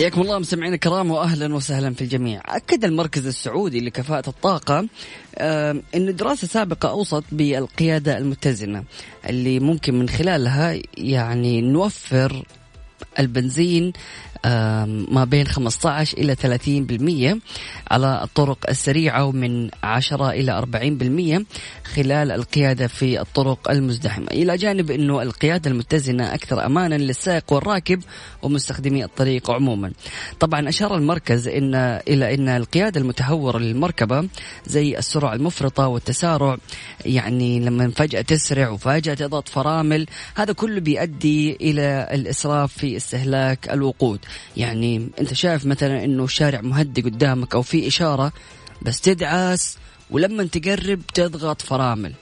حياكم 0.00 0.20
الله 0.20 0.38
مستمعينا 0.38 0.74
الكرام 0.74 1.10
واهلا 1.10 1.54
وسهلا 1.54 1.94
في 1.94 2.02
الجميع. 2.02 2.42
أكد 2.46 2.84
المركز 2.84 3.26
السعودي 3.26 3.80
لكفاءة 3.80 4.28
الطاقة 4.28 4.86
آه 5.38 5.82
انه 5.94 6.10
دراسة 6.10 6.46
سابقة 6.46 6.88
أوصت 6.90 7.24
بالقيادة 7.32 8.18
المتزنة 8.18 8.84
اللي 9.28 9.60
ممكن 9.60 9.94
من 9.94 10.08
خلالها 10.08 10.78
يعني 10.98 11.60
نوفر 11.60 12.44
البنزين 13.18 13.92
ما 14.44 15.24
بين 15.24 15.46
15 15.46 16.18
إلى 16.18 16.36
30% 16.36 17.40
على 17.90 18.20
الطرق 18.24 18.58
السريعة 18.68 19.24
ومن 19.24 19.70
10 19.82 20.30
إلى 20.30 20.52
40% 20.52 21.44
خلال 21.94 22.32
القيادة 22.32 22.86
في 22.86 23.20
الطرق 23.20 23.70
المزدحمة. 23.70 24.26
إلى 24.26 24.56
جانب 24.56 24.90
أنه 24.90 25.22
القيادة 25.22 25.70
المتزنة 25.70 26.34
أكثر 26.34 26.66
أمانا 26.66 26.94
للسائق 26.94 27.52
والراكب 27.52 28.02
ومستخدمي 28.42 29.04
الطريق 29.04 29.50
عموما. 29.50 29.92
طبعا 30.40 30.68
أشار 30.68 30.96
المركز 30.96 31.48
إن 31.48 31.74
إلى 32.08 32.34
أن 32.34 32.48
القيادة 32.48 33.00
المتهورة 33.00 33.58
للمركبة 33.58 34.28
زي 34.66 34.98
السرعة 34.98 35.34
المفرطة 35.34 35.86
والتسارع 35.86 36.56
يعني 37.06 37.60
لما 37.60 37.90
فجأة 37.90 38.20
تسرع 38.20 38.68
وفجأة 38.68 39.14
تضغط 39.14 39.48
فرامل 39.48 40.06
هذا 40.36 40.52
كله 40.52 40.80
بيؤدي 40.80 41.56
إلى 41.60 42.08
الإسراف 42.12 42.72
في 42.72 42.96
استهلاك 42.96 43.70
الوقود. 43.70 44.20
يعني 44.56 45.08
أنت 45.20 45.34
شايف 45.34 45.66
مثلا 45.66 46.04
أنه 46.04 46.24
الشارع 46.24 46.60
مهدي 46.60 47.02
قدامك 47.02 47.54
أو 47.54 47.62
في 47.62 47.88
إشارة 47.88 48.32
بس 48.82 49.00
تدعس 49.00 49.78
ولما 50.10 50.44
تقرب 50.44 51.00
تضغط 51.14 51.62
فرامل. 51.62 52.12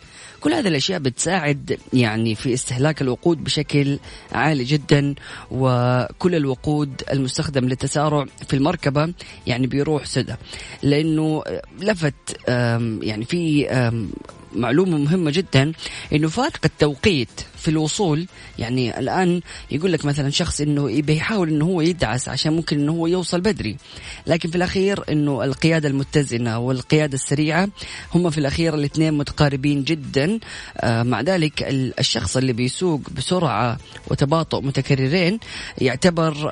كل 0.41 0.53
هذه 0.53 0.69
الأشياء 0.69 1.01
بتساعد 1.01 1.79
يعني 1.93 2.35
في 2.35 2.55
استهلاك 2.55 3.03
الوقود 3.03 3.45
بشكل 3.45 3.99
عالي 4.33 4.65
جدا 4.65 5.15
وكل 5.51 6.35
الوقود 6.35 7.03
المستخدم 7.13 7.69
للتسارع 7.69 8.25
في 8.49 8.57
المركبة 8.57 9.13
يعني 9.47 9.67
بيروح 9.67 10.05
سدى. 10.05 10.35
لأنه 10.83 11.43
لفت 11.81 12.49
يعني 13.03 13.25
في 13.25 13.69
معلومة 14.53 14.99
مهمة 14.99 15.31
جدا 15.31 15.73
إنه 16.13 16.29
فارق 16.29 16.59
التوقيت 16.65 17.29
في 17.57 17.69
الوصول. 17.69 18.27
يعني 18.59 18.99
الآن 18.99 19.41
يقول 19.71 19.93
لك 19.93 20.05
مثلا 20.05 20.31
شخص 20.31 20.61
إنه 20.61 20.91
يبي 20.91 21.17
يحاول 21.17 21.49
إنه 21.49 21.65
هو 21.65 21.81
يدعس 21.81 22.29
عشان 22.29 22.53
ممكن 22.53 22.79
إنه 22.81 22.93
هو 22.93 23.07
يوصل 23.07 23.41
بدري. 23.41 23.77
لكن 24.27 24.51
في 24.51 24.57
الأخير 24.57 25.05
إنه 25.13 25.45
القيادة 25.45 25.89
المتزنة 25.89 26.59
والقيادة 26.59 27.15
السريعة 27.15 27.69
هم 28.15 28.31
في 28.31 28.39
الأخير 28.39 28.75
الاثنين 28.75 29.15
متقاربين 29.15 29.85
جدا. 29.85 30.39
آه 30.77 31.03
مع 31.03 31.21
ذلك 31.21 31.63
ال- 31.63 32.01
الشخص 32.01 32.37
اللي 32.37 32.53
بيسوق 32.53 33.01
بسرعة 33.17 33.79
وتباطؤ 34.09 34.61
متكررين 34.61 35.39
يعتبر 35.79 36.49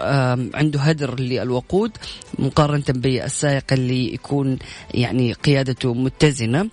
عنده 0.55 0.81
هدر 0.81 1.21
للوقود 1.21 1.91
مقارنة 2.39 2.85
بالسائق 2.89 3.65
اللي 3.73 4.15
يكون 4.15 4.59
يعني 4.95 5.33
قيادته 5.33 5.95
متزنة. 5.95 6.69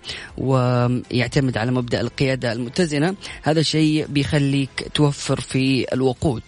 ويعتمد 1.13 1.57
على 1.57 1.71
مبدأ 1.71 2.01
القيادة 2.01 2.51
المتزنة. 2.51 3.15
هذا 3.41 3.59
الشيء 3.59 4.05
بيخليك 4.09 4.87
توفر 4.93 5.39
في 5.39 5.93
الوقود. 5.93 6.41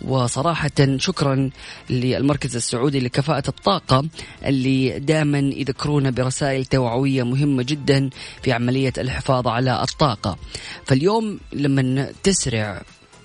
وصراحة 0.00 0.96
شكرا 0.96 1.50
للمركز 1.90 2.56
السعودي 2.56 3.00
لكفاءة 3.00 3.48
الطاقة 3.48 4.04
اللي 4.44 4.98
دائما 4.98 5.38
يذكرونا 5.38 6.10
برسائل 6.10 6.64
توعوية 6.64 7.22
مهمة 7.22 7.62
جدا 7.62 8.10
في 8.42 8.52
عملية 8.52 8.92
الحفاظ 8.98 9.48
على 9.48 9.82
الطاقة. 9.82 10.38
فاليوم 10.86 11.40
لما 11.52 12.12
تسرع 12.22 12.82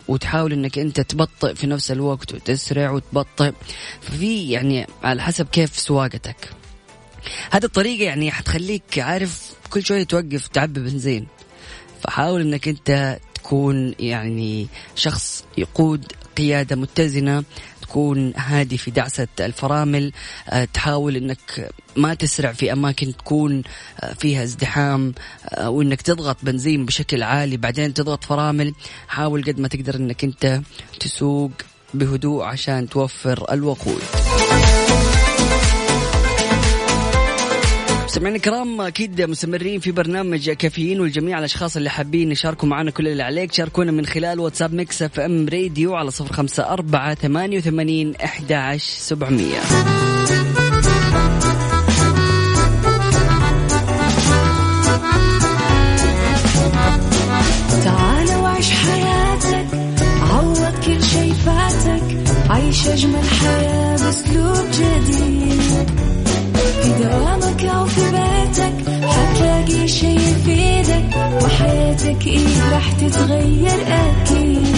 وتحاول 0.08 0.54
إنك 0.54 0.80
أنت 0.80 1.02
تبطئ 1.02 1.56
في 1.56 1.68
نفس 1.68 1.92
الوقت 1.92 2.34
وتسرع 2.34 2.92
وتبطئ 2.92 3.52
ففي 4.02 4.52
يعني 4.52 4.88
على 5.04 5.22
حسب 5.22 5.48
كيف 5.48 5.80
سواقتك. 5.80 6.50
هذه 7.52 7.66
الطريقة 7.66 8.04
يعني 8.04 8.32
حتخليك 8.32 9.00
عارف 9.00 9.57
كل 9.70 9.86
شوية 9.86 10.04
توقف 10.04 10.48
تعبي 10.48 10.80
بنزين 10.80 11.28
فحاول 12.02 12.42
إنك 12.42 12.68
أنت 12.68 13.20
تكون 13.34 13.96
يعني 14.00 14.68
شخص 14.96 15.46
يقود 15.58 16.14
قيادة 16.38 16.76
متزنة 16.76 17.44
تكون 17.82 18.34
هادي 18.36 18.78
في 18.78 18.92
دعسة 18.92 19.28
الفرامل 19.40 20.12
آه، 20.50 20.66
تحاول 20.66 21.16
إنك 21.16 21.72
ما 21.96 22.14
تسرع 22.14 22.52
في 22.52 22.72
أماكن 22.74 23.18
تكون 23.18 23.64
آه، 24.00 24.14
فيها 24.14 24.44
ازدحام 24.44 25.14
آه، 25.50 25.70
وإنك 25.70 26.02
تضغط 26.02 26.38
بنزين 26.44 26.86
بشكل 26.86 27.24
عالي 27.24 27.58
بعدين 27.58 27.94
تضغط 27.94 28.24
فرامل. 28.24 28.74
حاول 29.08 29.44
قد 29.44 29.60
ما 29.60 29.68
تقدر 29.68 29.96
إنك 29.96 30.24
أنت 30.24 30.62
تسوق 31.00 31.52
بهدوء 31.94 32.44
عشان 32.44 32.90
توفر 32.90 33.54
الوقود. 33.54 34.02
مستمعينا 38.08 38.38
الكرام 38.38 38.82
أكيد 38.82 39.22
مستمرين 39.22 39.80
في 39.80 39.91
برنامج 39.91 40.50
كافيين 40.50 41.00
والجميع 41.00 41.39
الأشخاص 41.39 41.78
اللي 41.78 41.89
حابين 41.89 42.32
يشاركوا 42.32 42.67
معنا 42.67 42.91
كل 42.91 43.08
اللي 43.08 43.24
عليك 43.24 43.54
شاركونا 43.54 43.91
من 43.91 44.06
خلال 44.06 44.39
واتساب 44.39 44.74
Mix 44.74 45.02
FM 45.02 45.50
Radio 45.54 45.96
على 45.96 46.12
صفر 46.12 46.34
خمسة 46.34 46.63
أربعة 46.74 47.15
ثمانية 47.15 47.58
وثمانين 47.58 48.15
أحد 48.15 48.52
عشر 48.52 48.93
سبعمية. 48.98 49.60
تعال 57.84 58.36
وعيش 58.41 58.72
حياتك 58.72 59.67
عوض 60.22 60.74
كل 60.86 61.04
شي 61.04 61.34
فاتك 61.34 62.04
عيش 62.50 62.88
أجمل 62.88 63.24
حياة 63.24 63.98
بأسلوب 63.98 64.65
جديد. 64.72 65.27
وحياتك 71.98 72.28
إيه 72.28 72.72
راح 72.72 72.92
تتغير 72.92 73.80
أكيد؟ 73.88 74.76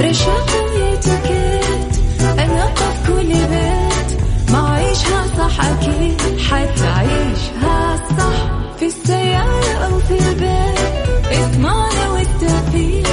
رشاق 0.00 0.50
ويتكت 0.74 2.00
أنا 2.22 2.66
في 2.74 3.12
كل 3.12 3.28
بيت. 3.28 4.20
ما 4.52 4.68
عيشها 4.68 5.26
صح 5.38 5.64
أكيد 5.64 6.20
حتعيشها 6.50 7.96
صح. 8.18 8.50
في 8.78 8.86
السيارة 8.86 9.72
أو 9.86 9.98
في 9.98 10.28
البيت 10.28 11.32
اسمعنا 11.32 12.08
والتوفيق. 12.10 13.08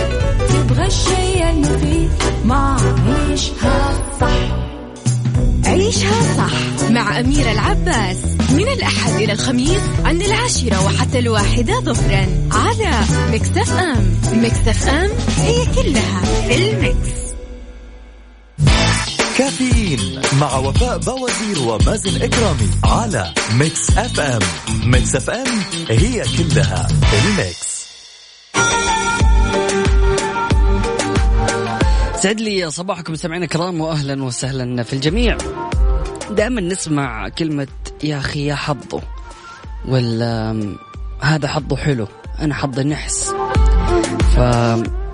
تبغى 0.50 0.86
الشي 0.88 1.50
المفيد 1.50 2.10
ما 2.46 2.78
عيشها 3.08 3.94
صح. 4.22 4.58
عيشها 5.66 6.36
صح 6.38 6.90
مع 6.92 7.20
أميرة 7.20 7.52
العباس. 7.52 8.07
الخميس 9.48 9.82
عند 10.06 10.22
العاشرة 10.22 10.86
وحتى 10.86 11.20
الواحدة 11.20 11.80
ظهرا 11.80 12.28
على 12.52 12.92
Mix 13.32 13.74
FM 13.74 14.18
Mix 14.34 14.88
FM 14.88 15.10
هي 15.38 15.66
كلها 15.66 16.22
في 16.48 16.56
ال 16.56 16.68
mix. 16.68 17.18
كافيين 19.38 20.22
مع 20.42 20.58
وفاء 20.58 20.98
بوازير 20.98 21.68
ومازن 21.68 22.22
إكرامي 22.22 22.70
على 22.84 23.34
Mix 23.54 23.98
FM 23.98 24.42
Mix 24.84 25.16
FM 25.16 25.48
هي 25.90 26.24
كلها 26.38 26.88
ال 27.14 27.29
mix. 27.29 27.88
يسعد 32.22 32.42
لي 32.42 32.72
صباحكم 32.72 33.14
مستمعينا 33.14 33.46
الكرام 33.46 33.82
واهلا 33.82 34.24
وسهلا 34.24 34.84
في 34.84 34.94
الجميع. 34.94 35.38
دائما 36.32 36.62
نسمع 36.62 37.30
كلمة 37.30 37.68
يا 38.04 38.18
أخي 38.18 38.46
يا 38.46 38.56
حظه 38.56 39.17
ولا 39.86 40.62
هذا 41.20 41.48
حظه 41.48 41.76
حلو. 41.76 42.08
أنا 42.40 42.54
حظي 42.54 42.84
نحس 42.84 43.34
ف 44.36 44.40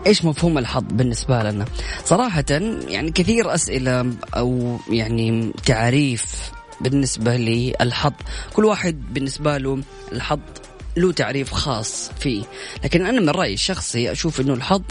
إيش 0.07 0.25
مفهوم 0.25 0.57
الحظ 0.57 0.83
بالنسبة 0.91 1.43
لنا؟ 1.43 1.65
صراحة 2.05 2.45
يعني 2.87 3.11
كثير 3.11 3.53
أسئلة 3.53 4.13
أو 4.35 4.77
يعني 4.89 5.53
تعريف 5.65 6.51
بالنسبة 6.81 7.37
للحظ، 7.37 8.13
كل 8.53 8.65
واحد 8.65 9.13
بالنسبة 9.13 9.57
له 9.57 9.79
الحظ 10.11 10.39
له 10.97 11.11
تعريف 11.11 11.51
خاص 11.51 12.11
فيه، 12.19 12.43
لكن 12.83 13.05
أنا 13.05 13.19
من 13.19 13.29
رأيي 13.29 13.53
الشخصي 13.53 14.11
أشوف 14.11 14.41
إنه 14.41 14.53
الحظ 14.53 14.81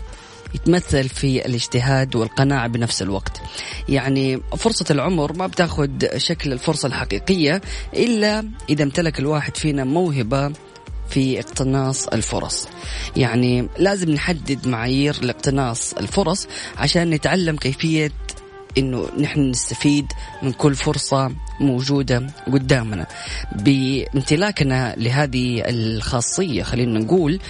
يتمثل 0.54 1.08
في 1.08 1.46
الاجتهاد 1.46 2.16
والقناعة 2.16 2.66
بنفس 2.68 3.02
الوقت. 3.02 3.40
يعني 3.88 4.40
فرصة 4.58 4.84
العمر 4.90 5.32
ما 5.32 5.46
بتاخذ 5.46 5.88
شكل 6.16 6.52
الفرصة 6.52 6.86
الحقيقية 6.88 7.60
إلا 7.94 8.48
إذا 8.70 8.82
امتلك 8.84 9.18
الواحد 9.18 9.56
فينا 9.56 9.84
موهبة 9.84 10.52
في 11.10 11.40
اقتناص 11.40 12.08
الفرص. 12.08 12.68
يعني 13.16 13.68
لازم 13.78 14.10
نحدد 14.10 14.68
معايير 14.68 15.24
لاقتناص 15.24 15.92
الفرص 15.92 16.46
عشان 16.78 17.10
نتعلم 17.10 17.56
كيفية 17.56 18.12
إنه 18.78 19.08
نحن 19.18 19.50
نستفيد 19.50 20.12
من 20.42 20.52
كل 20.52 20.74
فرصة 20.74 21.32
موجودة 21.60 22.26
قدامنا. 22.52 23.06
بامتلاكنا 23.52 24.94
لهذه 24.96 25.62
الخاصية 25.66 26.62
خلينا 26.62 26.98
نقول 26.98 27.40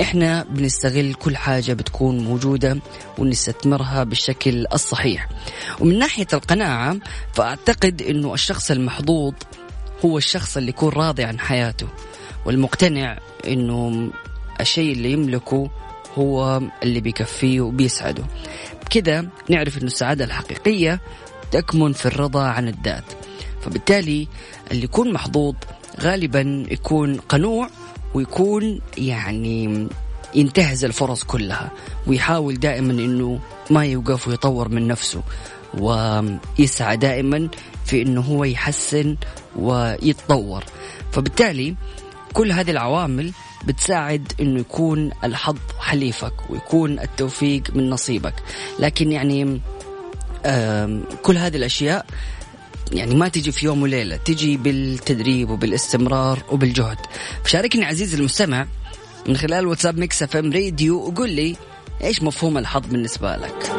إحنا 0.00 0.42
بنستغل 0.50 1.14
كل 1.14 1.36
حاجة 1.36 1.72
بتكون 1.72 2.18
موجودة 2.24 2.78
ونستثمرها 3.18 4.04
بالشكل 4.04 4.66
الصحيح. 4.74 5.28
ومن 5.80 5.98
ناحية 5.98 6.26
القناعة 6.32 6.96
فأعتقد 7.34 8.02
إنه 8.02 8.34
الشخص 8.34 8.70
المحظوظ 8.70 9.34
هو 10.04 10.18
الشخص 10.18 10.56
اللي 10.56 10.68
يكون 10.68 10.88
راضي 10.92 11.24
عن 11.24 11.40
حياته 11.40 11.86
والمقتنع 12.46 13.18
إنه 13.46 14.10
الشيء 14.60 14.92
اللي 14.92 15.12
يملكه 15.12 15.70
هو 16.18 16.60
اللي 16.82 17.00
بيكفيه 17.00 17.60
وبيسعده. 17.60 18.24
بكذا 18.90 19.26
نعرف 19.48 19.78
إنه 19.78 19.86
السعادة 19.86 20.24
الحقيقية 20.24 21.00
تكمن 21.52 21.92
في 21.92 22.06
الرضا 22.06 22.42
عن 22.42 22.68
الذات. 22.68 23.04
فبالتالي 23.60 24.28
اللي 24.70 24.84
يكون 24.84 25.12
محظوظ 25.12 25.54
غالبا 26.00 26.66
يكون 26.70 27.16
قنوع 27.16 27.70
ويكون 28.14 28.80
يعني 28.98 29.88
ينتهز 30.34 30.84
الفرص 30.84 31.24
كلها 31.24 31.70
ويحاول 32.06 32.60
دائما 32.60 32.92
إنه 32.92 33.40
ما 33.70 33.84
يوقف 33.84 34.28
ويطور 34.28 34.68
من 34.68 34.88
نفسه 34.88 35.22
ويسعى 35.78 36.96
دائما 36.96 37.48
في 37.84 38.02
إنه 38.02 38.20
هو 38.20 38.44
يحسن 38.44 39.16
ويتطور. 39.56 40.64
فبالتالي 41.12 41.74
كل 42.32 42.52
هذه 42.52 42.70
العوامل 42.70 43.32
بتساعد 43.64 44.32
إنه 44.40 44.60
يكون 44.60 45.10
الحظ 45.24 45.56
حليفك 45.78 46.32
ويكون 46.50 46.98
التوفيق 47.00 47.62
من 47.74 47.90
نصيبك. 47.90 48.34
لكن 48.78 49.12
يعني 49.12 49.60
كل 51.22 51.36
هذه 51.36 51.56
الأشياء 51.56 52.06
يعني 52.92 53.14
ما 53.14 53.28
تجي 53.28 53.52
في 53.52 53.66
يوم 53.66 53.82
وليلة 53.82 54.16
تجي 54.16 54.56
بالتدريب 54.56 55.50
وبالاستمرار 55.50 56.38
وبالجهد. 56.50 56.98
فشاركني 57.44 57.84
عزيزي 57.84 58.16
المستمع 58.16 58.66
من 59.26 59.36
خلال 59.36 59.66
واتساب 59.66 59.98
Mix 59.98 60.22
FM 60.22 60.52
Radio 60.52 60.98
وقول 60.98 61.30
لي 61.30 61.56
إيش 62.04 62.22
مفهوم 62.22 62.58
الحظ 62.58 62.86
بالنسبة 62.86 63.36
لك. 63.36 63.72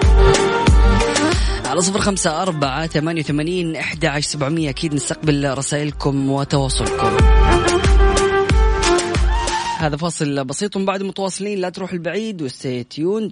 على 1.65 1.81
صفر 1.81 1.99
خمسة 1.99 2.41
أربعة 2.41 2.87
ثمانية 2.87 3.21
وثمانين 3.21 3.75
أحد 3.75 4.05
عشر 4.05 4.29
سبعمية 4.29 4.69
أكيد 4.69 4.93
نستقبل 4.93 5.57
رسائلكم 5.57 6.29
وتواصلكم. 6.29 7.17
هذا 9.81 9.97
فاصل 9.97 10.43
بسيط. 10.43 10.75
ومن 10.75 10.85
بعد 10.85 11.03
متواصلين 11.03 11.59
لا 11.59 11.69
تروح 11.69 11.93
البعيد 11.93 12.41
و 12.41 12.49
stay 12.49 12.83
tuned. 12.83 13.31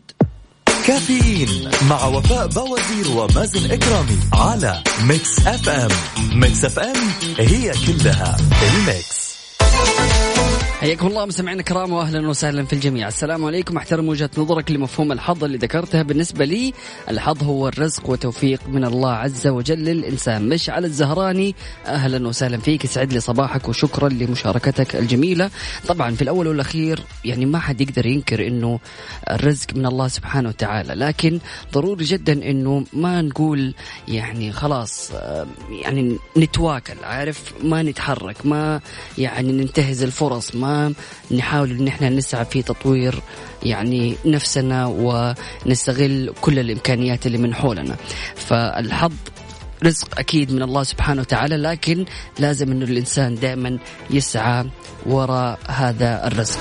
كافيين 0.88 1.72
مع 1.90 2.06
وفاء 2.06 2.48
بوازير 2.48 3.18
ومازن 3.18 3.72
إكرامي 3.72 4.20
على 4.34 4.84
Mix 5.04 5.48
FM 5.48 5.92
Mix 6.40 6.66
FM 6.66 6.96
هي 7.38 7.72
كلها 7.88 8.38
ال 8.74 8.85
mix. 8.85 9.30
حياكم 10.80 11.08
الله 11.08 11.26
مستمعينا 11.26 11.60
الكرام 11.60 11.94
واهلا 11.94 12.30
وسهلا 12.30 12.66
في 12.66 12.74
الجميع، 12.74 13.08
السلام 13.08 13.46
عليكم. 13.46 13.78
أحترم 13.78 14.08
وجهة 14.08 14.30
نظرك 14.38 14.72
لمفهوم 14.72 15.12
الحظ 15.12 15.44
اللي 15.44 15.58
ذكرتها. 15.58 16.04
بالنسبة 16.04 16.46
لي، 16.46 16.74
الحظ 17.10 17.44
هو 17.44 17.68
الرزق 17.68 18.10
وتوفيق 18.10 18.62
من 18.68 18.86
الله 18.86 19.12
عز 19.12 19.48
وجل 19.48 19.80
للإنسان، 19.80 20.50
مشعل 20.50 20.86
الزهراني 20.86 21.56
أهلا 21.86 22.28
وسهلا 22.28 22.58
فيك. 22.58 22.86
يسعد 22.86 23.14
لي 23.14 23.20
صباحك 23.20 23.70
وشكرا 23.70 24.10
لمشاركتك 24.10 24.96
الجميلة، 24.96 25.50
طبعا 25.88 26.16
في 26.16 26.22
الأول 26.22 26.48
والأخير 26.48 27.00
يعني 27.26 27.46
ما 27.46 27.60
حد 27.60 27.82
يقدر 27.82 28.06
ينكر 28.06 28.48
إنه 28.48 28.80
الرزق 29.30 29.76
من 29.76 29.86
الله 29.86 30.08
سبحانه 30.08 30.50
وتعالى، 30.50 30.94
لكن 30.94 31.40
ضروري 31.74 32.06
جدا 32.06 32.34
إنه 32.34 32.86
ما 32.94 33.22
نقول 33.22 33.74
يعني 34.08 34.52
خلاص 34.52 35.12
يعني 35.84 36.18
نتواكل 36.38 37.04
عارف؟ 37.04 37.54
ما 37.64 37.84
نتحرك 37.84 38.46
ما 38.46 38.82
يعني 39.18 39.52
ننتهز 39.52 40.04
الفرص 40.04 40.56
ما 40.56 40.69
نحاول 41.32 41.72
إن 41.72 41.88
إحنا 41.88 42.10
نسعى 42.10 42.46
في 42.46 42.62
تطوير 42.62 43.22
يعني 43.64 44.16
نفسنا 44.26 44.86
ونستغل 44.86 46.34
كل 46.42 46.60
الإمكانيات 46.60 47.26
اللي 47.28 47.38
من 47.38 47.54
حولنا. 47.56 47.96
فالحظ 48.36 49.14
رزق 49.84 50.20
أكيد 50.20 50.52
من 50.54 50.62
الله 50.62 50.84
سبحانه 50.84 51.22
وتعالى 51.22 51.58
لكن 51.58 52.06
لازم 52.40 52.72
إنه 52.72 52.86
الإنسان 52.86 53.36
دائما 53.36 53.78
يسعى 54.10 54.66
وراء 55.06 55.60
هذا 55.68 56.28
الرزق. 56.28 56.60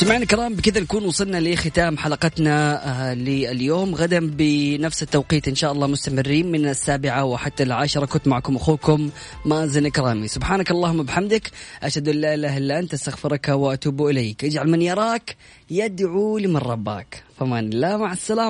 سمعنا 0.00 0.22
الكرام 0.22 0.54
بكذا 0.54 0.80
نكون 0.80 1.04
وصلنا 1.04 1.40
لختام 1.40 1.98
حلقتنا 1.98 2.56
آه، 3.10 3.14
لليوم. 3.14 3.94
غدا 3.94 4.20
بنفس 4.20 5.02
التوقيت 5.02 5.48
إن 5.48 5.54
شاء 5.54 5.72
الله 5.72 5.86
مستمرين 5.86 6.50
من 6.50 6.68
السابعة 6.68 7.24
وحتى 7.24 7.62
العاشرة. 7.62 8.06
كنت 8.06 8.28
معكم 8.28 8.56
أخوكم 8.56 9.10
مازن 9.44 9.88
كرامي 9.88 10.28
سبحانك 10.28 10.70
اللهم 10.70 11.00
وبحمدك 11.00 11.50
أشهد 11.82 12.08
أن 12.08 12.16
لا 12.16 12.34
إله 12.34 12.56
إلا 12.56 12.78
أنت 12.78 12.94
أستغفرك 12.94 13.48
وأتوب 13.48 14.06
إليك. 14.06 14.44
اجعل 14.44 14.68
من 14.70 14.82
يراك 14.82 15.36
يدعو 15.70 16.38
لمن 16.38 16.56
رباك. 16.56 17.22
فمان 17.38 17.72
الله 17.72 17.96
مع 17.96 18.12
السلامة. 18.12 18.48